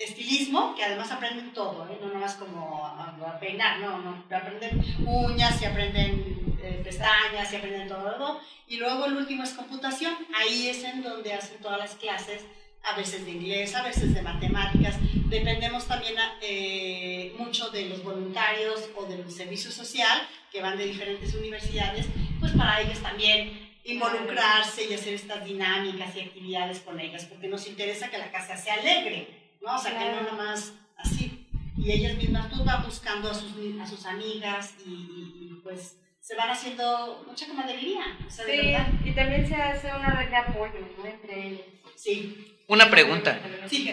estilismo, 0.00 0.74
que 0.74 0.82
además 0.82 1.12
aprenden 1.12 1.52
todo, 1.52 1.86
¿eh? 1.88 1.98
no 2.00 2.08
nomás 2.08 2.34
como 2.34 2.86
a, 2.86 3.38
peinar, 3.38 3.78
no, 3.80 3.98
no, 4.00 4.24
aprenden 4.34 4.82
uñas 5.06 5.60
y 5.60 5.66
aprenden 5.66 6.58
eh, 6.62 6.80
pestañas 6.82 7.52
y 7.52 7.56
aprenden 7.56 7.86
todo, 7.86 8.40
y 8.66 8.78
luego 8.78 9.04
el 9.04 9.16
último 9.18 9.42
es 9.42 9.50
computación, 9.50 10.14
ahí 10.34 10.68
es 10.68 10.82
en 10.84 11.02
donde 11.02 11.34
hacen 11.34 11.60
todas 11.60 11.78
las 11.78 11.94
clases, 11.96 12.44
a 12.82 12.96
veces 12.96 13.26
de 13.26 13.32
inglés, 13.32 13.74
a 13.74 13.82
veces 13.82 14.14
de 14.14 14.22
matemáticas, 14.22 14.96
dependemos 15.28 15.86
también 15.86 16.14
eh, 16.40 17.34
mucho 17.36 17.68
de 17.68 17.90
los 17.90 18.02
voluntarios 18.02 18.88
o 18.96 19.04
del 19.04 19.30
servicio 19.30 19.70
social, 19.70 20.18
que 20.50 20.62
van 20.62 20.78
de 20.78 20.86
diferentes 20.86 21.34
universidades, 21.34 22.06
pues 22.40 22.52
para 22.52 22.80
ellos 22.80 22.98
también 23.00 23.70
involucrarse 23.84 24.86
y 24.88 24.94
hacer 24.94 25.12
estas 25.12 25.44
dinámicas 25.44 26.16
y 26.16 26.20
actividades 26.20 26.80
con 26.80 26.98
ellas, 26.98 27.26
porque 27.26 27.48
nos 27.48 27.66
interesa 27.66 28.10
que 28.10 28.16
la 28.16 28.30
casa 28.30 28.56
sea 28.56 28.74
alegre, 28.74 29.49
¿no? 29.60 29.76
O 29.76 29.78
sea, 29.78 29.98
que 29.98 30.10
no 30.10 30.22
nomás 30.30 30.72
así. 30.96 31.46
Y 31.76 31.92
ellas 31.92 32.16
mismas, 32.16 32.50
tú 32.50 32.64
vas 32.64 32.84
buscando 32.84 33.30
a 33.30 33.34
sus, 33.34 33.52
a 33.80 33.86
sus 33.86 34.04
amigas 34.06 34.74
y, 34.86 35.60
pues 35.62 35.96
se 36.20 36.36
van 36.36 36.50
haciendo 36.50 37.24
mucha 37.26 37.46
camaradería. 37.46 38.18
O 38.26 38.30
sea, 38.30 38.44
sí, 38.44 39.08
y 39.08 39.12
también 39.12 39.46
se 39.46 39.54
hace 39.54 39.88
una 39.88 40.10
red 40.10 40.28
de 40.28 40.36
apoyo 40.36 40.74
¿no? 40.98 41.06
entre 41.06 41.48
ellas. 41.48 41.66
Sí. 41.96 42.62
Una 42.68 42.90
pregunta. 42.90 43.40
Sí, 43.68 43.90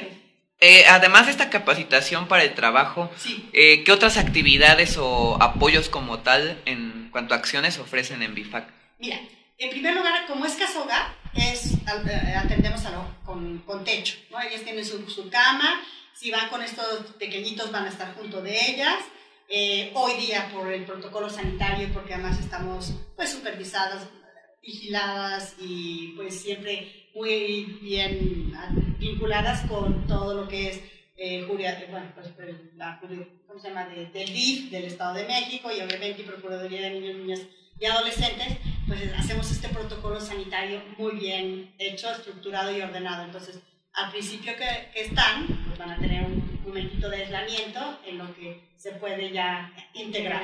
eh, 0.60 0.86
además 0.88 1.26
de 1.26 1.32
esta 1.32 1.50
capacitación 1.50 2.28
para 2.28 2.44
el 2.44 2.54
trabajo, 2.56 3.12
sí. 3.18 3.48
eh, 3.54 3.84
¿qué 3.84 3.92
otras 3.92 4.18
actividades 4.18 4.98
o 4.98 5.38
apoyos 5.42 5.88
como 5.88 6.20
tal 6.20 6.62
en 6.66 7.10
cuanto 7.12 7.34
a 7.34 7.38
acciones 7.38 7.78
ofrecen 7.78 8.24
en 8.24 8.34
BIFAC? 8.34 8.68
Mira, 9.00 9.20
en 9.60 9.70
primer 9.70 9.96
lugar, 9.96 10.26
como 10.28 10.46
es 10.46 10.56
casa 10.56 10.82
hogar, 10.82 11.16
es 11.34 11.74
eh, 11.74 12.36
atendemos 12.36 12.82
con, 13.26 13.60
con, 13.60 13.84
techo, 13.84 14.18
¿no? 14.32 14.42
Ellas 14.42 14.64
tienen 14.64 14.86
su, 14.86 15.10
su, 15.10 15.30
cama, 15.30 15.82
si 16.14 16.32
van 16.32 16.50
con 16.50 16.62
estos 16.62 17.14
pequeñitos 17.20 17.72
van 17.72 17.86
a 17.86 17.90
estar 17.90 18.14
junto 18.16 18.42
de 18.42 18.58
ellas. 18.70 18.98
Eh, 19.50 19.92
hoy 19.94 20.14
día 20.16 20.50
por 20.52 20.72
el 20.72 20.84
protocolo 20.84 21.30
sanitario, 21.30 21.90
porque 21.94 22.14
además 22.14 22.40
estamos 22.40 22.94
pues 23.16 23.32
supervisadas, 23.32 24.08
vigiladas 24.62 25.56
y 25.60 26.14
pues 26.18 26.42
siempre 26.42 27.10
muy 27.16 27.80
bien 27.82 28.54
vinculadas 29.00 29.66
con 29.68 30.06
todo 30.06 30.34
lo 30.34 30.48
que 30.48 30.70
es 30.70 30.82
eh, 31.20 31.46
bueno, 31.90 32.12
pues, 32.14 32.28
la, 32.76 33.00
¿cómo 33.48 33.60
se 33.60 33.70
llama? 33.70 33.88
del 33.88 34.12
DIF 34.12 34.70
del 34.70 34.84
Estado 34.84 35.16
de 35.16 35.26
México 35.26 35.70
y 35.72 35.82
obviamente 35.82 36.24
Procuraduría 36.24 36.82
de 36.82 36.92
Niños, 36.92 37.16
Niñas 37.16 37.42
y 37.80 37.86
Adolescentes, 37.86 38.58
pues 38.88 39.14
hacemos 39.18 39.52
este 39.52 39.70
protocolo 39.70 40.20
sanitario 40.20 40.82
muy 40.98 41.16
bien 41.16 41.74
hecho, 41.78 42.10
estructurado 42.12 42.76
y 42.76 42.82
ordenado. 42.82 43.24
Entonces, 43.24 43.60
al 43.94 44.12
principio 44.12 44.56
que, 44.56 44.90
que 44.94 45.02
están, 45.06 45.48
pues 45.68 45.78
van 45.78 45.92
a 45.92 46.00
tener 46.00 46.24
un 46.24 46.62
momentito 46.64 47.10
de 47.10 47.18
aislamiento 47.24 48.00
en 48.06 48.18
lo 48.18 48.34
que 48.36 48.70
se 48.78 48.92
puede 48.94 49.32
ya 49.32 49.72
integrar. 49.94 50.44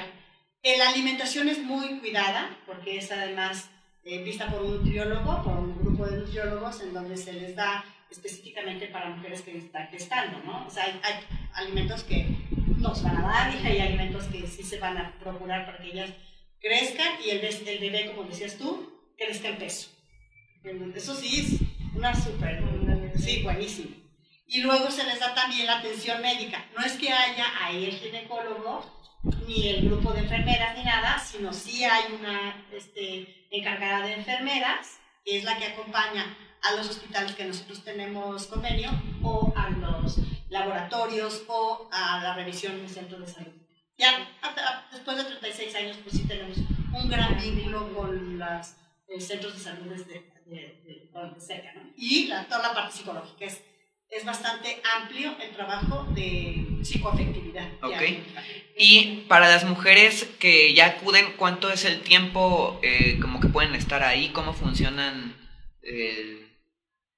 Eh, 0.63 0.77
la 0.77 0.89
alimentación 0.89 1.50
es 1.50 1.59
muy 1.59 2.00
cuidada 2.00 2.57
porque 2.65 2.97
es 2.97 3.12
además 3.12 3.69
eh, 4.05 4.23
vista 4.23 4.47
por 4.47 4.62
un 4.62 4.77
nutriólogo, 4.77 5.43
por 5.43 5.57
un 5.57 5.77
grupo 5.77 6.05
de 6.05 6.17
nutriólogos 6.19 6.81
en 6.81 6.93
donde 6.93 7.17
se 7.17 7.33
les 7.33 7.55
da 7.55 7.83
específicamente 8.09 8.88
para 8.88 9.09
mujeres 9.09 9.41
que 9.41 9.57
están 9.57 9.88
gestando, 9.89 10.39
¿no? 10.45 10.65
O 10.65 10.69
sea, 10.69 10.85
hay, 10.85 11.15
alimentos 11.53 12.03
que 12.03 12.27
nos 12.77 13.03
van 13.03 13.17
a 13.17 13.21
dar 13.21 13.55
y 13.55 13.67
hay 13.67 13.79
alimentos 13.79 14.23
que 14.25 14.47
sí 14.47 14.63
se 14.63 14.79
van 14.79 14.97
a 14.97 15.13
procurar 15.19 15.65
para 15.65 15.77
que 15.79 15.91
ellas 15.91 16.09
crezcan 16.63 17.20
y 17.24 17.29
el, 17.32 17.43
el 17.43 17.79
bebé, 17.79 18.12
como 18.12 18.27
decías 18.27 18.58
tú, 18.58 18.91
crezca 19.17 19.50
el 19.50 19.58
peso. 19.58 19.89
Eso 20.96 21.13
sí 21.13 21.39
es 21.41 21.96
una 21.96 22.15
súper, 22.15 22.63
sí, 23.17 23.43
buenísimo. 23.43 23.96
Y 24.48 24.62
luego 24.62 24.89
se 24.89 25.03
les 25.03 25.20
da 25.20 25.36
también 25.36 25.67
la 25.67 25.79
atención 25.79 26.22
médica. 26.22 26.65
No 26.77 26.86
es 26.86 26.93
que 26.93 27.12
haya 27.12 27.46
ahí 27.60 27.86
el 27.86 27.96
ginecólogo, 27.96 28.86
ni 29.46 29.70
el 29.70 29.89
grupo 29.89 30.13
de 30.13 30.22
enfermeras, 30.22 30.77
ni 30.77 30.84
nada, 30.84 31.20
sino 31.20 31.51
sí 31.51 31.84
hay 31.84 32.13
una 32.13 32.65
este, 32.72 33.48
encargada 33.51 34.05
de 34.05 34.13
enfermeras, 34.13 35.00
que 35.25 35.38
es 35.38 35.43
la 35.43 35.58
que 35.58 35.65
acompaña 35.65 36.38
a 36.62 36.75
los 36.75 36.89
hospitales 36.89 37.34
que 37.34 37.46
nosotros 37.46 37.84
tenemos 37.84 38.48
convenio 38.48 38.89
o 39.22 39.53
a 39.55 39.70
los 39.70 40.17
laboratorios 40.50 41.43
o 41.48 41.89
a 41.91 42.22
la 42.22 42.36
revisión 42.36 42.77
del 42.77 42.89
centro 42.89 43.20
de 43.20 43.27
salud. 43.27 43.62
Ya 44.03 44.86
después 44.91 45.15
de 45.15 45.24
36 45.24 45.75
años, 45.75 45.98
pues 46.03 46.17
sí 46.17 46.27
tenemos 46.27 46.57
un 46.57 47.10
gran 47.10 47.39
vínculo 47.41 47.93
con 47.93 48.38
los 48.38 48.67
eh, 49.07 49.22
centros 49.22 49.53
de 49.53 49.60
salud 49.63 49.86
desde 49.86 50.29
de, 50.45 50.83
de, 50.83 51.39
cerca. 51.39 51.72
¿no? 51.74 51.89
Y 51.95 52.25
la, 52.27 52.43
toda 52.50 52.63
la 52.63 52.74
parte 52.74 52.98
psicológica 52.98 53.45
es, 53.45 53.63
es 54.10 54.25
bastante 54.25 54.81
amplio 54.98 55.33
el 55.39 55.51
trabajo 55.51 56.03
de 56.13 56.81
psicoafectividad. 56.81 57.65
Ok. 57.81 58.01
Y 58.77 59.24
para 59.29 59.48
las 59.48 59.63
mujeres 59.63 60.29
que 60.38 60.74
ya 60.74 60.88
acuden, 60.88 61.36
¿cuánto 61.38 61.72
es 61.72 61.86
el 61.86 62.01
tiempo 62.01 62.81
eh, 62.83 63.17
como 63.22 63.39
que 63.39 63.48
pueden 63.48 63.74
estar 63.74 64.03
ahí? 64.03 64.33
¿Cómo 64.33 64.51
funcionan? 64.51 65.33
Eh, 65.81 66.42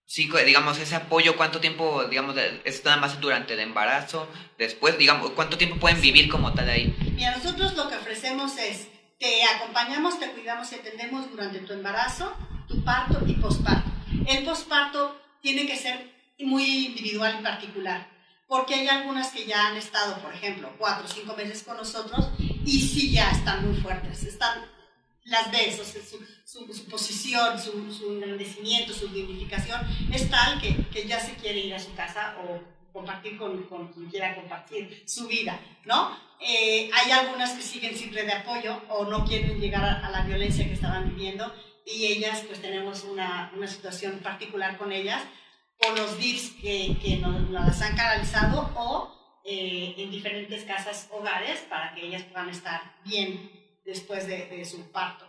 Sí, 0.07 0.29
digamos, 0.45 0.77
ese 0.77 0.95
apoyo, 0.95 1.35
¿cuánto 1.35 1.59
tiempo, 1.59 2.03
digamos, 2.05 2.35
es 2.63 2.85
nada 2.85 2.97
más 2.97 3.19
durante 3.19 3.53
el 3.53 3.59
embarazo? 3.59 4.29
Después, 4.57 4.97
digamos, 4.99 5.31
¿cuánto 5.31 5.57
tiempo 5.57 5.77
pueden 5.77 5.99
vivir 5.99 6.29
como 6.29 6.53
tal 6.53 6.69
ahí? 6.69 6.95
Mira, 7.15 7.35
nosotros 7.35 7.75
lo 7.75 7.89
que 7.89 7.95
ofrecemos 7.95 8.55
es, 8.59 8.87
te 9.19 9.43
acompañamos, 9.43 10.19
te 10.19 10.29
cuidamos 10.31 10.71
y 10.71 10.75
atendemos 10.75 11.29
durante 11.31 11.59
tu 11.59 11.73
embarazo, 11.73 12.35
tu 12.67 12.83
parto 12.83 13.19
y 13.25 13.33
posparto. 13.33 13.89
El 14.27 14.43
posparto 14.45 15.19
tiene 15.41 15.65
que 15.65 15.75
ser 15.75 16.11
muy 16.39 16.85
individual 16.85 17.37
y 17.39 17.43
particular, 17.43 18.07
porque 18.47 18.75
hay 18.75 18.87
algunas 18.87 19.31
que 19.31 19.45
ya 19.45 19.67
han 19.67 19.77
estado, 19.77 20.19
por 20.19 20.33
ejemplo, 20.33 20.71
cuatro 20.77 21.05
o 21.05 21.07
cinco 21.07 21.35
meses 21.35 21.63
con 21.63 21.77
nosotros 21.77 22.29
y 22.63 22.79
sí 22.79 23.11
ya 23.11 23.31
están 23.31 23.67
muy 23.67 23.81
fuertes, 23.81 24.23
están 24.23 24.65
las 25.25 25.47
o 25.47 25.83
sea, 25.83 26.01
su, 26.45 26.73
su, 26.73 26.85
posición, 26.85 27.59
su, 27.59 27.91
su, 27.91 28.13
engrandecimiento, 28.13 28.93
su 28.93 29.07
dignificación 29.07 29.81
es 30.13 30.29
tal 30.29 30.61
que, 30.61 30.75
que, 30.91 31.07
ya 31.07 31.19
se 31.19 31.33
quiere 31.33 31.59
ir 31.59 31.73
a 31.73 31.79
su 31.79 31.93
casa 31.95 32.37
o 32.43 32.61
compartir 32.93 33.37
con, 33.37 33.63
con 33.63 33.91
quien 33.91 34.09
quiera 34.09 34.35
compartir 34.35 35.03
su 35.05 35.27
vida, 35.27 35.59
¿no? 35.85 36.15
Eh, 36.39 36.89
hay 36.93 37.11
algunas 37.11 37.53
que 37.53 37.63
siguen 37.63 37.97
sin 37.97 38.11
de 38.11 38.31
apoyo 38.31 38.81
o 38.89 39.05
no 39.05 39.25
quieren 39.25 39.59
llegar 39.59 39.83
a, 39.83 40.09
la 40.11 40.21
violencia 40.21 40.65
que 40.65 40.73
estaban 40.73 41.09
viviendo 41.09 41.51
y 41.85 42.05
ellas, 42.05 42.43
pues 42.47 42.61
tenemos 42.61 43.03
una, 43.03 43.51
una 43.55 43.67
situación 43.67 44.19
particular 44.19 44.77
con 44.77 44.91
ellas 44.91 45.23
por 45.79 45.97
los 45.97 46.19
DIFs 46.19 46.51
que, 46.61 46.97
que 47.01 47.17
nos, 47.17 47.49
las 47.49 47.81
han 47.81 47.95
canalizado 47.95 48.71
o 48.75 49.41
eh, 49.43 49.95
en 49.97 50.11
diferentes 50.11 50.63
casas 50.65 51.09
hogares 51.11 51.59
para 51.69 51.95
que 51.95 52.05
ellas 52.05 52.23
puedan 52.23 52.49
estar 52.49 52.95
bien 53.03 53.64
después 53.85 54.27
de, 54.27 54.65
su 54.65 54.91
parto. 54.91 55.25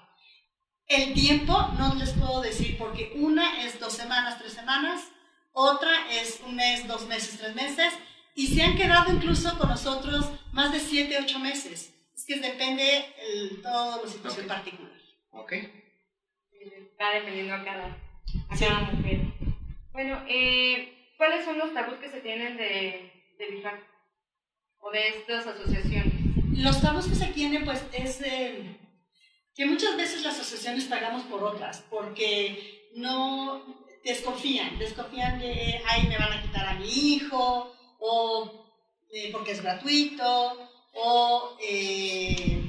El 0.89 1.15
tiempo 1.15 1.53
no 1.79 1.95
les 1.95 2.11
puedo 2.13 2.41
decir 2.41 2.77
porque 2.79 3.13
una 3.17 3.65
es 3.65 3.79
dos 3.79 3.93
semanas, 3.93 4.39
tres 4.39 4.55
semanas, 4.55 5.05
otra 5.53 6.11
es 6.11 6.41
un 6.47 6.57
mes, 6.57 6.87
dos 6.87 7.07
meses, 7.07 7.39
tres 7.39 7.55
meses, 7.55 7.93
y 8.35 8.49
se 8.49 8.63
han 8.63 8.77
quedado 8.77 9.13
incluso 9.13 9.57
con 9.59 9.69
nosotros 9.69 10.31
más 10.53 10.73
de 10.73 10.81
siete, 10.81 11.19
ocho 11.21 11.39
meses. 11.39 11.93
Es 12.15 12.25
que 12.25 12.41
depende 12.41 13.15
el, 13.19 13.63
todo 13.63 14.05
la 14.05 14.11
situación 14.11 14.47
particular. 14.47 14.93
Ok. 15.31 15.53
Está 16.51 17.11
dependiendo 17.11 17.55
a 17.55 17.65
cada, 17.65 17.97
a 18.49 18.81
mujer. 18.93 19.21
Bueno, 19.93 20.25
eh, 20.29 21.13
¿cuáles 21.17 21.45
son 21.45 21.59
los 21.59 21.73
tabús 21.75 21.99
que 21.99 22.11
se 22.11 22.21
tienen 22.21 22.57
de, 22.57 23.13
de 23.39 23.51
BIFAC 23.51 23.81
o 24.79 24.91
de 24.91 25.09
estas 25.09 25.47
asociaciones? 25.47 26.16
Los 26.57 26.81
tabús 26.81 27.07
que 27.07 27.15
se 27.15 27.27
tienen, 27.27 27.65
pues, 27.65 27.83
es 27.93 28.19
que 29.55 29.67
muchas 29.67 29.97
veces 29.97 30.23
las 30.23 30.35
asociaciones 30.35 30.85
pagamos 30.85 31.25
por 31.25 31.43
otras, 31.43 31.85
porque 31.91 32.91
no 32.95 33.63
desconfían, 34.05 34.79
desconfían 34.79 35.39
de, 35.39 35.81
ay, 35.87 36.07
me 36.09 36.19
van 36.19 36.33
a 36.33 36.43
quitar 36.43 36.67
a 36.67 36.75
mi 36.75 36.89
hijo, 36.89 37.75
o 37.99 38.67
eh, 39.11 39.31
porque 39.33 39.53
es 39.53 39.63
gratuito, 39.63 40.71
o 40.95 41.57
eh, 41.61 42.63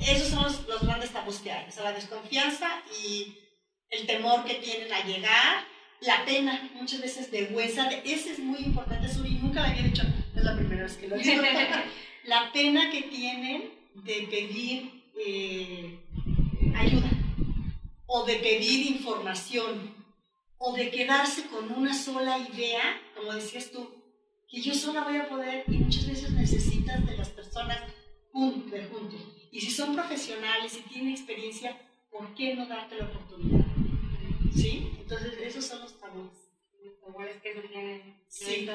esos 0.00 0.28
son 0.28 0.44
los, 0.44 0.82
grandes 0.82 1.10
tabús 1.10 1.38
que 1.38 1.52
hay, 1.52 1.68
o 1.68 1.72
sea, 1.72 1.84
la 1.84 1.92
desconfianza 1.92 2.68
y 3.02 3.38
el 3.90 4.06
temor 4.06 4.44
que 4.44 4.54
tienen 4.54 4.92
a 4.92 5.04
llegar, 5.04 5.64
la 6.00 6.24
pena, 6.24 6.70
muchas 6.74 7.00
veces 7.00 7.30
de 7.30 7.44
huesa, 7.44 7.88
ese 8.04 8.32
es 8.32 8.38
muy 8.38 8.58
importante, 8.58 9.08
Suri, 9.08 9.30
nunca 9.30 9.62
lo 9.62 9.68
había 9.68 9.82
dicho, 9.82 10.02
es 10.34 10.44
la 10.44 10.56
primera 10.56 10.82
vez 10.82 10.96
que 10.96 11.08
lo 11.08 11.16
digo. 11.16 11.42
la 12.26 12.52
pena 12.52 12.90
que 12.90 13.02
tienen 13.02 13.70
de 13.94 14.26
pedir 14.28 15.04
eh, 15.18 15.98
ayuda 16.74 17.10
o 18.06 18.24
de 18.24 18.36
pedir 18.36 18.86
información 18.90 19.94
o 20.58 20.74
de 20.74 20.90
quedarse 20.90 21.46
con 21.46 21.72
una 21.72 21.94
sola 21.94 22.38
idea, 22.38 23.00
como 23.14 23.32
decías 23.32 23.70
tú, 23.70 23.88
que 24.48 24.60
yo 24.60 24.74
sola 24.74 25.04
voy 25.04 25.16
a 25.16 25.28
poder 25.28 25.64
y 25.68 25.78
muchas 25.78 26.06
veces 26.06 26.30
necesitas 26.32 27.06
de 27.06 27.16
las 27.16 27.28
personas 27.30 27.80
juntos, 28.32 28.80
juntos. 28.92 29.20
Y 29.52 29.60
si 29.60 29.70
son 29.70 29.94
profesionales 29.94 30.76
y 30.76 30.88
tienen 30.88 31.12
experiencia, 31.12 31.78
¿por 32.10 32.34
qué 32.34 32.54
no 32.54 32.66
darte 32.66 32.96
la 32.96 33.06
oportunidad? 33.06 33.66
¿Sí? 34.54 34.92
Entonces, 34.98 35.32
esos 35.40 35.64
son 35.64 35.80
los 35.80 35.98
tabúes. 36.00 36.32
Los 36.82 37.00
tabúes 37.00 37.36
que 37.42 37.54
se 37.54 37.60
tienen. 37.60 38.20
Sí. 38.28 38.68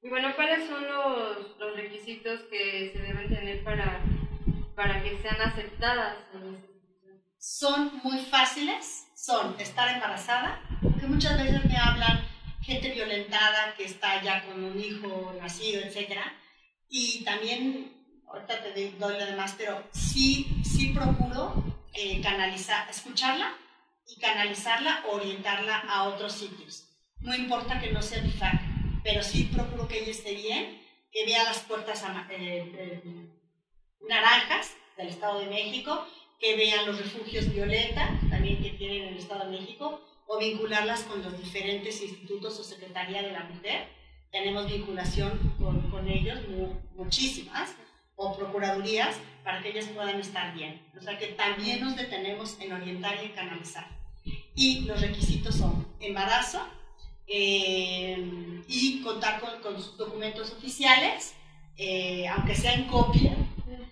Y 0.00 0.08
bueno, 0.08 0.34
¿cuáles 0.36 0.68
son 0.68 0.86
los, 0.86 1.58
los 1.58 1.76
requisitos 1.76 2.42
que 2.50 2.92
se 2.92 3.02
deben 3.02 3.28
tener 3.28 3.64
para, 3.64 4.00
para 4.76 5.02
que 5.02 5.18
sean 5.20 5.40
aceptadas 5.40 6.16
Son 7.38 8.00
muy 8.04 8.18
fáciles, 8.18 9.08
son 9.16 9.58
estar 9.58 9.92
embarazada, 9.92 10.62
porque 10.80 11.06
muchas 11.06 11.36
veces 11.42 11.64
me 11.64 11.76
hablan 11.76 12.24
gente 12.62 12.92
violentada 12.92 13.74
que 13.76 13.84
está 13.84 14.22
ya 14.22 14.44
con 14.44 14.62
un 14.62 14.78
hijo 14.78 15.34
nacido, 15.40 15.80
etc. 15.80 16.20
Y 16.88 17.24
también, 17.24 18.22
ahorita 18.28 18.62
te 18.62 18.92
doy 18.92 19.18
lo 19.18 19.26
demás, 19.26 19.56
pero 19.58 19.82
sí, 19.90 20.62
sí 20.62 20.92
procuro 20.94 21.64
eh, 21.94 22.20
canalizar, 22.20 22.88
escucharla 22.88 23.56
y 24.06 24.20
canalizarla, 24.20 25.04
orientarla 25.10 25.78
a 25.88 26.04
otros 26.04 26.34
sitios. 26.34 26.84
No 27.20 27.34
importa 27.34 27.80
que 27.80 27.90
no 27.90 28.00
sea 28.00 28.22
mi 28.22 28.30
pero 29.08 29.22
sí 29.22 29.44
procuro 29.44 29.88
que 29.88 30.00
ella 30.00 30.10
esté 30.10 30.34
bien, 30.34 30.82
que 31.10 31.24
vea 31.24 31.42
las 31.44 31.60
puertas 31.60 32.04
eh, 32.28 32.72
eh, 32.76 33.02
naranjas 34.06 34.76
del 34.98 35.08
Estado 35.08 35.40
de 35.40 35.46
México, 35.46 36.06
que 36.38 36.56
vean 36.56 36.84
los 36.84 36.98
refugios 36.98 37.50
Violeta, 37.50 38.20
también 38.28 38.62
que 38.62 38.72
tienen 38.72 39.04
en 39.04 39.08
el 39.14 39.16
Estado 39.16 39.46
de 39.50 39.58
México, 39.58 40.02
o 40.26 40.38
vincularlas 40.38 41.04
con 41.04 41.22
los 41.22 41.42
diferentes 41.42 42.02
institutos 42.02 42.60
o 42.60 42.62
Secretaría 42.62 43.22
de 43.22 43.32
la 43.32 43.44
Mujer. 43.44 43.88
Tenemos 44.30 44.70
vinculación 44.70 45.54
con, 45.58 45.90
con 45.90 46.06
ellos, 46.06 46.40
muchísimas, 46.94 47.76
o 48.14 48.36
procuradurías, 48.36 49.16
para 49.42 49.62
que 49.62 49.70
ellas 49.70 49.86
puedan 49.86 50.20
estar 50.20 50.54
bien. 50.54 50.86
O 50.98 51.00
sea 51.00 51.16
que 51.16 51.28
también 51.28 51.80
nos 51.80 51.96
detenemos 51.96 52.60
en 52.60 52.74
orientar 52.74 53.16
y 53.22 53.28
en 53.28 53.32
canalizar. 53.32 53.86
y 54.54 54.80
los 54.80 55.00
requisitos 55.00 55.54
son 55.54 55.96
embarazo 55.98 56.60
eh, 57.28 58.62
y 58.66 59.02
contar 59.02 59.40
con, 59.40 59.60
con, 59.60 59.82
sus 59.82 59.96
documentos 59.96 60.50
oficiales, 60.52 61.34
eh, 61.76 62.26
aunque 62.28 62.54
sea 62.54 62.74
en 62.74 62.84
copia, 62.84 63.36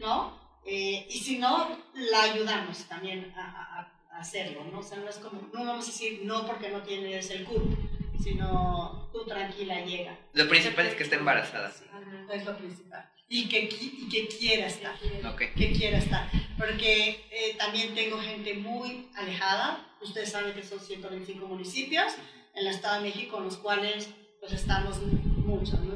¿no? 0.00 0.38
Eh, 0.64 1.06
y 1.08 1.18
si 1.18 1.38
no, 1.38 1.78
la 1.94 2.22
ayudamos 2.22 2.84
también 2.88 3.32
a, 3.36 3.90
a, 4.10 4.18
hacerlo, 4.18 4.64
¿no? 4.72 4.78
O 4.78 4.82
sea, 4.82 4.98
no 4.98 5.08
es 5.08 5.16
como, 5.16 5.42
no 5.52 5.64
vamos 5.64 5.84
a 5.84 5.92
decir 5.92 6.22
no 6.24 6.46
porque 6.46 6.70
no 6.70 6.82
tienes 6.82 7.30
el 7.30 7.44
CURP, 7.44 7.78
sino 8.22 9.08
tú 9.12 9.24
tranquila 9.26 9.84
llega. 9.84 10.18
Lo 10.32 10.48
principal 10.48 10.86
es 10.86 10.94
que 10.94 11.02
esté 11.02 11.16
embarazada. 11.16 11.70
Sí, 11.70 11.84
es 12.32 12.44
lo 12.44 12.56
principal. 12.56 13.08
Y 13.28 13.48
que, 13.48 13.68
y 13.68 14.08
que 14.08 14.28
quiera 14.28 14.66
estar. 14.66 14.94
Okay. 15.34 15.48
Que 15.50 15.72
quiera 15.72 15.98
estar. 15.98 16.30
Porque 16.56 17.26
eh, 17.30 17.56
también 17.58 17.94
tengo 17.94 18.18
gente 18.18 18.54
muy 18.54 19.08
alejada. 19.14 19.86
Ustedes 20.00 20.30
saben 20.30 20.54
que 20.54 20.62
son 20.62 20.80
125 20.80 21.46
municipios 21.46 22.14
en 22.56 22.66
el 22.66 22.74
Estado 22.74 22.96
de 22.96 23.08
México, 23.08 23.38
en 23.38 23.44
los 23.44 23.58
cuales 23.58 24.08
pues 24.40 24.52
estamos 24.52 24.98
mucho. 25.00 25.76
¿no? 25.78 25.94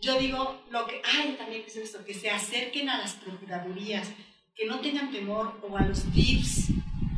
Yo 0.00 0.18
digo 0.18 0.62
lo 0.70 0.86
que, 0.86 1.02
ay, 1.04 1.34
también 1.36 1.64
es 1.66 1.76
esto, 1.76 2.04
que 2.04 2.14
se 2.14 2.30
acerquen 2.30 2.88
a 2.88 2.98
las 2.98 3.14
procuradurías, 3.14 4.08
que 4.54 4.66
no 4.66 4.80
tengan 4.80 5.10
temor 5.10 5.60
o 5.62 5.76
a 5.76 5.82
los 5.82 6.12
DIFs 6.12 6.68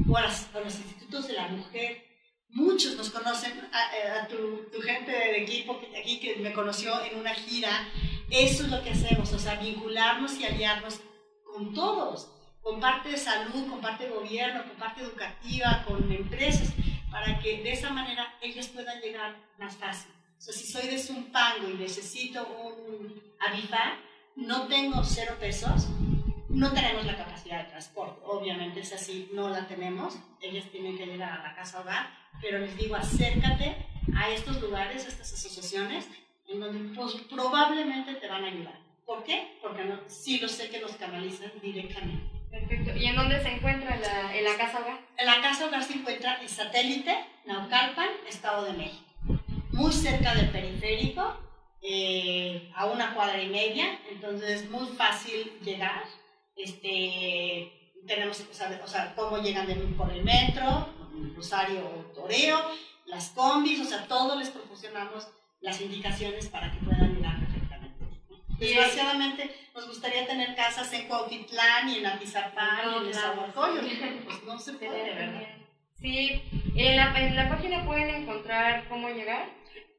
o 0.09 0.17
a, 0.17 0.23
las, 0.23 0.55
a 0.55 0.61
los 0.61 0.75
institutos 0.75 1.29
de 1.29 1.35
la 1.35 1.49
mujer. 1.49 2.05
Muchos 2.51 2.97
nos 2.97 3.11
conocen, 3.11 3.53
a, 3.73 4.23
a 4.23 4.29
tu, 4.29 4.71
tu, 4.73 4.81
gente 4.81 5.11
de 5.11 5.43
equipo 5.43 5.79
aquí 6.01 6.19
que 6.19 6.37
me 6.37 6.53
conoció 6.53 6.93
en 7.05 7.19
una 7.19 7.35
gira. 7.35 7.87
Eso 8.31 8.65
es 8.65 8.71
lo 8.71 8.83
que 8.83 8.91
hacemos, 8.91 9.33
o 9.33 9.39
sea, 9.39 9.57
vincularnos 9.57 10.39
y 10.39 10.45
aliarnos 10.45 11.01
con 11.45 11.75
todos, 11.75 12.31
con 12.63 12.81
parte 12.81 13.11
de 13.11 13.19
salud, 13.19 13.69
con 13.69 13.81
parte 13.81 14.05
de 14.05 14.11
gobierno, 14.11 14.65
con 14.65 14.77
parte 14.77 15.03
educativa, 15.03 15.85
con 15.87 16.11
empresas, 16.11 16.73
para 17.19 17.39
que 17.41 17.63
de 17.63 17.73
esa 17.73 17.91
manera 17.91 18.35
ellos 18.41 18.69
puedan 18.69 19.01
llegar 19.01 19.35
más 19.59 19.77
fácil. 19.77 20.13
O 20.39 20.41
sea, 20.41 20.55
si 20.55 20.67
soy 20.67 20.87
de 20.87 20.99
Zumpango 20.99 21.69
y 21.69 21.75
necesito 21.75 22.47
un 22.47 23.21
Avifar, 23.41 23.99
no 24.37 24.69
tengo 24.69 25.03
cero 25.03 25.37
pesos, 25.41 25.89
no 26.49 26.73
tenemos 26.73 27.05
la 27.07 27.17
capacidad 27.17 27.65
de 27.65 27.71
transporte. 27.71 28.21
Obviamente 28.25 28.81
es 28.81 28.93
así, 28.93 29.31
no 29.33 29.49
la 29.49 29.67
tenemos. 29.67 30.17
Ellos 30.41 30.71
tienen 30.71 30.97
que 30.97 31.07
llegar 31.07 31.41
a 31.41 31.43
la 31.43 31.55
casa 31.57 31.81
hogar, 31.81 32.09
pero 32.41 32.61
les 32.61 32.77
digo, 32.77 32.95
acércate 32.95 33.87
a 34.17 34.31
estos 34.31 34.61
lugares, 34.61 35.05
a 35.05 35.09
estas 35.09 35.33
asociaciones, 35.33 36.09
en 36.47 36.61
donde 36.61 36.95
pues, 36.95 37.15
probablemente 37.29 38.15
te 38.15 38.29
van 38.29 38.45
a 38.45 38.49
ayudar. 38.49 38.79
¿Por 39.09 39.25
qué? 39.25 39.59
Porque 39.61 39.85
no, 39.85 39.99
sí 40.07 40.39
lo 40.39 40.47
sé 40.47 40.71
que 40.71 40.81
los 40.81 40.93
canalizan 40.93 41.51
directamente. 41.61 42.31
Perfecto. 42.49 42.97
¿Y 42.97 43.07
en 43.07 43.17
dónde 43.17 43.43
se 43.43 43.49
encuentra 43.49 43.97
la, 43.97 44.37
en 44.37 44.45
la 44.45 44.57
casa 44.57 44.79
hogar? 44.79 45.01
En 45.17 45.27
la 45.27 45.41
casa 45.41 45.67
hogar 45.67 45.83
se 45.83 45.95
encuentra 45.95 46.35
el 46.41 46.49
satélite 46.49 47.13
Naucalpan, 47.45 48.11
Estado 48.29 48.67
de 48.67 48.75
México 48.75 49.09
muy 49.79 49.93
cerca 49.93 50.35
del 50.35 50.51
periférico, 50.51 51.37
eh, 51.81 52.71
a 52.75 52.87
una 52.87 53.15
cuadra 53.15 53.41
y 53.41 53.49
media, 53.49 54.01
entonces 54.11 54.63
es 54.63 54.71
muy 54.71 54.89
fácil 54.89 55.53
llegar. 55.63 56.03
Este, 56.57 57.73
tenemos 58.07 58.41
que 58.41 58.53
saber, 58.53 58.81
o 58.83 58.89
sea, 58.89 59.15
cómo 59.15 59.39
llegan 59.39 59.69
de, 59.69 59.77
por 59.97 60.11
el 60.11 60.25
metro, 60.25 60.89
Rosario 61.37 61.81
o 61.87 62.13
Toreo, 62.13 62.61
las 63.07 63.31
combis, 63.31 63.81
o 63.81 63.85
sea, 63.85 64.07
todo 64.09 64.37
les 64.37 64.51
proporcionamos 64.51 65.29
las 65.61 65.81
indicaciones 65.81 66.49
para 66.49 66.73
que. 66.73 66.79
Desgraciadamente, 68.59 69.55
nos 69.75 69.87
gustaría 69.87 70.27
tener 70.27 70.55
casas 70.57 70.93
en 70.93 71.07
Cuautitlán 71.07 71.89
y 71.89 71.99
en 71.99 72.07
Atizapán 72.07 72.85
no, 72.85 72.93
y 72.93 72.97
en 72.97 73.07
Nezahualcóyotl, 73.07 74.25
pues 74.25 74.43
no 74.45 74.59
se 74.59 74.73
puede, 74.73 75.15
¿verdad? 75.15 75.47
Sí, 76.01 76.43
en 76.75 76.97
la, 76.97 77.17
en 77.19 77.37
la 77.37 77.49
página 77.49 77.85
pueden 77.85 78.09
encontrar 78.11 78.89
cómo 78.89 79.09
llegar. 79.11 79.49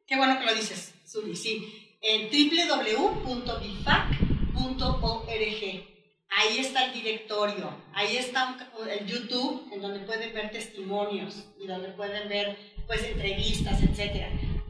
Qué 0.05 0.17
bueno 0.17 0.39
que 0.39 0.45
lo 0.45 0.53
dices, 0.53 0.93
Suri, 1.05 1.35
sí. 1.35 1.97
En 2.01 2.29
www.bifac.org. 2.29 3.19
Ahí 6.31 6.59
está 6.59 6.85
el 6.85 6.93
directorio, 6.93 7.75
ahí 7.93 8.17
está 8.17 8.55
el 8.87 9.05
YouTube, 9.07 9.67
en 9.73 9.81
donde 9.81 9.99
pueden 10.01 10.33
ver 10.33 10.51
testimonios 10.51 11.47
y 11.59 11.65
donde 11.65 11.89
pueden 11.89 12.29
ver 12.29 12.55
pues 12.85 13.03
entrevistas, 13.03 13.81
etcétera. 13.81 14.29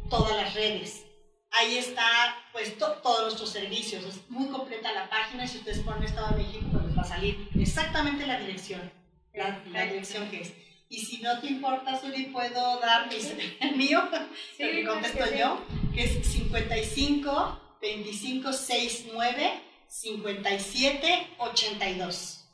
Todas 0.09 0.35
las 0.35 0.53
redes. 0.53 1.05
Ahí 1.51 1.77
está 1.77 2.35
pues 2.51 2.77
to 2.77 2.85
todos 3.03 3.21
nuestros 3.21 3.49
servicios. 3.49 4.03
Es 4.05 4.29
muy 4.29 4.47
completa 4.49 4.91
la 4.91 5.09
página 5.09 5.45
y 5.45 5.47
si 5.47 5.57
ustedes 5.57 5.79
ponen 5.79 6.03
Estado 6.03 6.35
de 6.35 6.43
México 6.43 6.67
pues 6.71 6.85
les 6.85 6.97
va 6.97 7.01
a 7.01 7.05
salir 7.05 7.49
exactamente 7.55 8.27
la 8.27 8.39
dirección, 8.39 8.91
la, 9.33 9.61
la 9.71 9.85
dirección 9.85 10.29
que 10.29 10.41
es. 10.41 10.53
Y 10.89 11.01
si 11.01 11.21
no 11.21 11.39
te 11.39 11.47
importa, 11.47 11.99
Suri, 11.99 12.25
puedo 12.25 12.79
dar 12.79 13.07
mis, 13.07 13.31
el 13.59 13.75
mío, 13.75 14.01
sí, 14.57 14.63
el 14.63 14.77
que 14.77 14.85
contesto 14.85 15.23
que 15.23 15.37
yo, 15.37 15.63
que 15.93 16.03
es 16.03 16.27
55 16.27 17.77
25 17.81 18.53
69 18.53 19.61
57 19.87 21.27
82. 21.37 22.45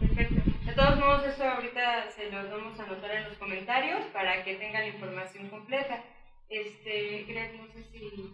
Perfecto. 0.00 0.42
De 0.64 0.72
todos 0.72 0.98
modos, 0.98 1.24
eso 1.24 1.44
ahorita 1.44 2.10
se 2.10 2.30
los 2.30 2.50
vamos 2.50 2.78
a 2.80 2.84
anotar 2.84 3.10
en 3.10 3.24
los 3.24 3.38
comentarios 3.38 4.04
para 4.12 4.42
que 4.44 4.54
tengan 4.54 4.82
la 4.82 4.88
información 4.88 5.48
completa. 5.48 6.02
Este, 6.48 7.24
Greg, 7.28 7.54
no 7.54 7.66
sé 7.72 7.84
si... 7.92 8.32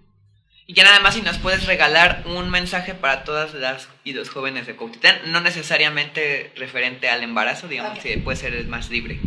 Y 0.67 0.75
ya 0.75 0.85
nada 0.85 1.01
más 1.01 1.15
si 1.15 1.23
nos 1.23 1.39
puedes 1.39 1.67
regalar 1.67 2.23
un 2.27 2.49
mensaje 2.51 2.95
para 2.95 3.25
todas 3.25 3.53
las 3.55 3.89
y 4.05 4.13
los 4.13 4.31
jóvenes 4.31 4.67
de 4.67 4.77
Cuautitlán, 4.77 5.33
no 5.33 5.41
necesariamente 5.41 6.53
referente 6.57 7.09
al 7.09 7.23
embarazo, 7.23 7.67
digamos 7.67 7.99
okay. 7.99 8.15
que 8.15 8.21
puede 8.21 8.37
ser 8.37 8.65
más 8.67 8.89
libre. 8.89 9.19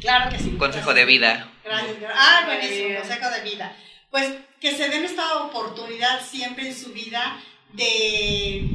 Claro 0.00 0.30
que 0.30 0.38
sí. 0.38 0.50
Un 0.50 0.58
consejo 0.58 0.94
de 0.94 1.04
vida. 1.04 1.50
Gracias. 1.64 1.96
Ah, 2.14 2.42
buenísimo, 2.46 3.00
consejo 3.00 3.30
de 3.30 3.42
vida. 3.42 3.76
Pues 4.10 4.34
que 4.60 4.76
se 4.76 4.88
den 4.88 5.04
esta 5.04 5.38
oportunidad 5.38 6.24
siempre 6.24 6.68
en 6.68 6.74
su 6.74 6.92
vida 6.92 7.40
de 7.72 8.68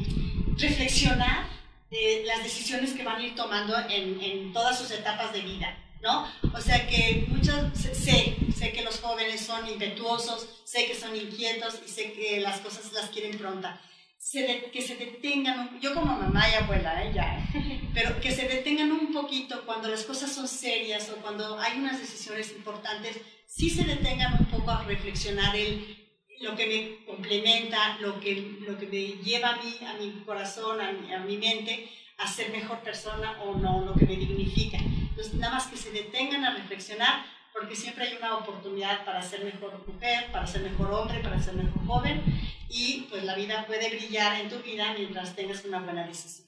reflexionar 0.57 1.45
de 1.89 2.23
las 2.25 2.43
decisiones 2.43 2.93
que 2.93 3.03
van 3.03 3.21
a 3.21 3.23
ir 3.23 3.35
tomando 3.35 3.77
en, 3.89 4.21
en 4.21 4.53
todas 4.53 4.77
sus 4.77 4.91
etapas 4.91 5.31
de 5.33 5.41
vida. 5.41 5.77
¿No? 6.01 6.27
O 6.53 6.61
sea 6.61 6.87
que 6.87 7.25
muchos, 7.27 7.55
sé, 7.73 8.37
sé 8.55 8.71
que 8.71 8.83
los 8.83 8.99
jóvenes 8.99 9.41
son 9.41 9.67
impetuosos, 9.67 10.47
sé 10.63 10.85
que 10.85 10.95
son 10.95 11.15
inquietos 11.15 11.79
y 11.85 11.89
sé 11.89 12.13
que 12.13 12.39
las 12.39 12.59
cosas 12.59 12.91
las 12.93 13.09
quieren 13.09 13.37
pronta. 13.37 13.81
Se 14.17 14.41
de, 14.41 14.69
que 14.71 14.81
se 14.81 14.97
detengan, 14.97 15.79
yo 15.79 15.93
como 15.93 16.17
mamá 16.17 16.43
y 16.49 16.55
abuela, 16.55 17.03
¿eh? 17.03 17.11
ya, 17.13 17.47
pero 17.93 18.19
que 18.19 18.31
se 18.31 18.47
detengan 18.47 18.91
un 18.91 19.13
poquito 19.13 19.65
cuando 19.65 19.87
las 19.87 20.03
cosas 20.03 20.31
son 20.31 20.47
serias 20.47 21.09
o 21.09 21.15
cuando 21.21 21.57
hay 21.59 21.79
unas 21.79 21.99
decisiones 21.99 22.51
importantes, 22.51 23.17
sí 23.47 23.69
se 23.69 23.83
detengan 23.83 24.33
un 24.39 24.45
poco 24.47 24.71
a 24.71 24.83
reflexionar 24.83 25.55
el, 25.55 25.97
lo 26.41 26.55
que 26.55 26.67
me 26.67 27.05
complementa, 27.05 27.97
lo 27.99 28.19
que, 28.19 28.57
lo 28.61 28.77
que 28.77 28.87
me 28.87 29.23
lleva 29.23 29.51
a 29.51 29.63
mí, 29.63 29.75
a 29.85 29.93
mi 29.93 30.11
corazón, 30.25 30.81
a 30.81 30.91
mi, 30.91 31.13
a 31.13 31.19
mi 31.19 31.37
mente, 31.37 31.89
a 32.17 32.27
ser 32.27 32.51
mejor 32.51 32.79
persona 32.79 33.41
o 33.41 33.55
no, 33.55 33.85
lo 33.85 33.93
que 33.95 34.05
me 34.05 34.17
dignifica. 34.17 34.77
Entonces, 35.19 35.37
nada 35.37 35.55
más 35.55 35.67
que 35.67 35.75
se 35.75 35.91
detengan 35.91 36.45
a 36.45 36.55
reflexionar, 36.55 37.25
porque 37.51 37.75
siempre 37.75 38.05
hay 38.05 38.15
una 38.15 38.37
oportunidad 38.37 39.03
para 39.03 39.21
ser 39.21 39.43
mejor 39.43 39.85
mujer, 39.85 40.31
para 40.31 40.47
ser 40.47 40.61
mejor 40.61 40.93
hombre, 40.93 41.19
para 41.19 41.37
ser 41.37 41.55
mejor 41.55 41.85
joven, 41.85 42.23
y 42.69 43.05
pues 43.09 43.25
la 43.25 43.35
vida 43.35 43.65
puede 43.67 43.89
brillar 43.89 44.39
en 44.39 44.49
tu 44.49 44.59
vida 44.59 44.93
mientras 44.97 45.35
tengas 45.35 45.65
una 45.65 45.79
buena 45.81 46.07
decisión. 46.07 46.47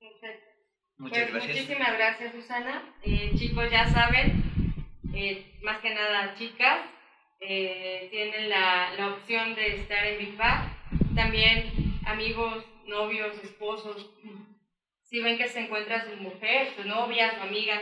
Perfecto. 0.00 0.46
Muchas 0.96 1.18
pues, 1.24 1.32
gracias. 1.34 1.56
Muchísimas 1.56 1.92
gracias, 1.92 2.32
Susana. 2.32 2.94
Eh, 3.02 3.32
chicos, 3.36 3.70
ya 3.70 3.86
saben, 3.86 4.42
eh, 5.12 5.58
más 5.60 5.80
que 5.80 5.94
nada 5.94 6.34
chicas, 6.38 6.86
eh, 7.40 8.08
tienen 8.10 8.48
la, 8.48 8.94
la, 8.96 9.08
opción 9.08 9.54
de 9.54 9.76
estar 9.76 10.06
en 10.06 10.18
BIFAC. 10.20 11.14
También 11.14 12.00
amigos, 12.06 12.64
novios, 12.86 13.36
esposos, 13.44 14.10
si 15.02 15.20
ven 15.20 15.36
que 15.36 15.48
se 15.48 15.60
encuentra 15.60 16.02
su 16.08 16.16
mujer, 16.16 16.68
su 16.74 16.84
novia, 16.88 17.34
su 17.34 17.42
amiga 17.42 17.78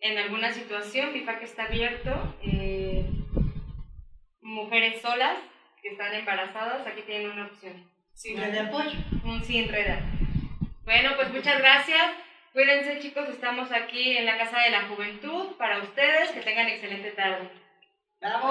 en 0.00 0.18
alguna 0.18 0.52
situación, 0.52 1.12
BIFAC 1.12 1.42
está 1.42 1.64
abierto. 1.64 2.36
Eh, 2.42 3.04
mujeres 4.40 5.00
solas 5.00 5.38
que 5.82 5.90
están 5.90 6.14
embarazadas, 6.14 6.86
aquí 6.86 7.02
tienen 7.02 7.30
una 7.30 7.46
opción. 7.46 7.88
Sin 8.14 8.36
red 8.36 8.52
de 8.52 8.60
apoyo. 8.60 8.98
Un 9.24 9.44
sin 9.44 9.68
red. 9.68 9.98
Bueno, 10.84 11.10
pues 11.16 11.30
muchas 11.32 11.58
gracias. 11.58 12.12
Cuídense 12.52 12.98
chicos, 12.98 13.28
estamos 13.28 13.70
aquí 13.72 14.16
en 14.16 14.26
la 14.26 14.38
Casa 14.38 14.60
de 14.60 14.70
la 14.70 14.88
Juventud 14.88 15.56
para 15.56 15.78
ustedes. 15.82 16.30
Que 16.30 16.40
tengan 16.40 16.66
excelente 16.66 17.12
tarde. 17.12 17.48
¡Bravo! 18.20 18.48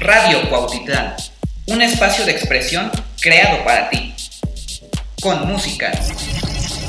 Radio 0.00 0.48
Cuautitlán, 0.48 1.16
un 1.78 1.82
espacio 1.82 2.26
de 2.26 2.32
expresión 2.32 2.90
creado 3.20 3.64
para 3.64 3.88
ti, 3.88 4.12
con 5.22 5.46
música, 5.46 5.92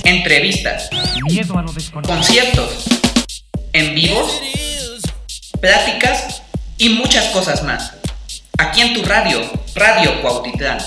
entrevistas, 0.03 0.89
conciertos, 2.07 2.85
en 3.71 3.93
vivos, 3.93 4.41
pláticas 5.61 6.41
y 6.79 6.89
muchas 6.89 7.27
cosas 7.27 7.61
más. 7.63 7.93
Aquí 8.57 8.81
en 8.81 8.95
tu 8.95 9.03
radio, 9.03 9.41
Radio 9.75 10.23
Cuautitlán. 10.23 10.79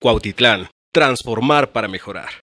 Cuautitlán, 0.00 0.70
transformar 0.92 1.72
para 1.72 1.88
mejorar. 1.88 2.42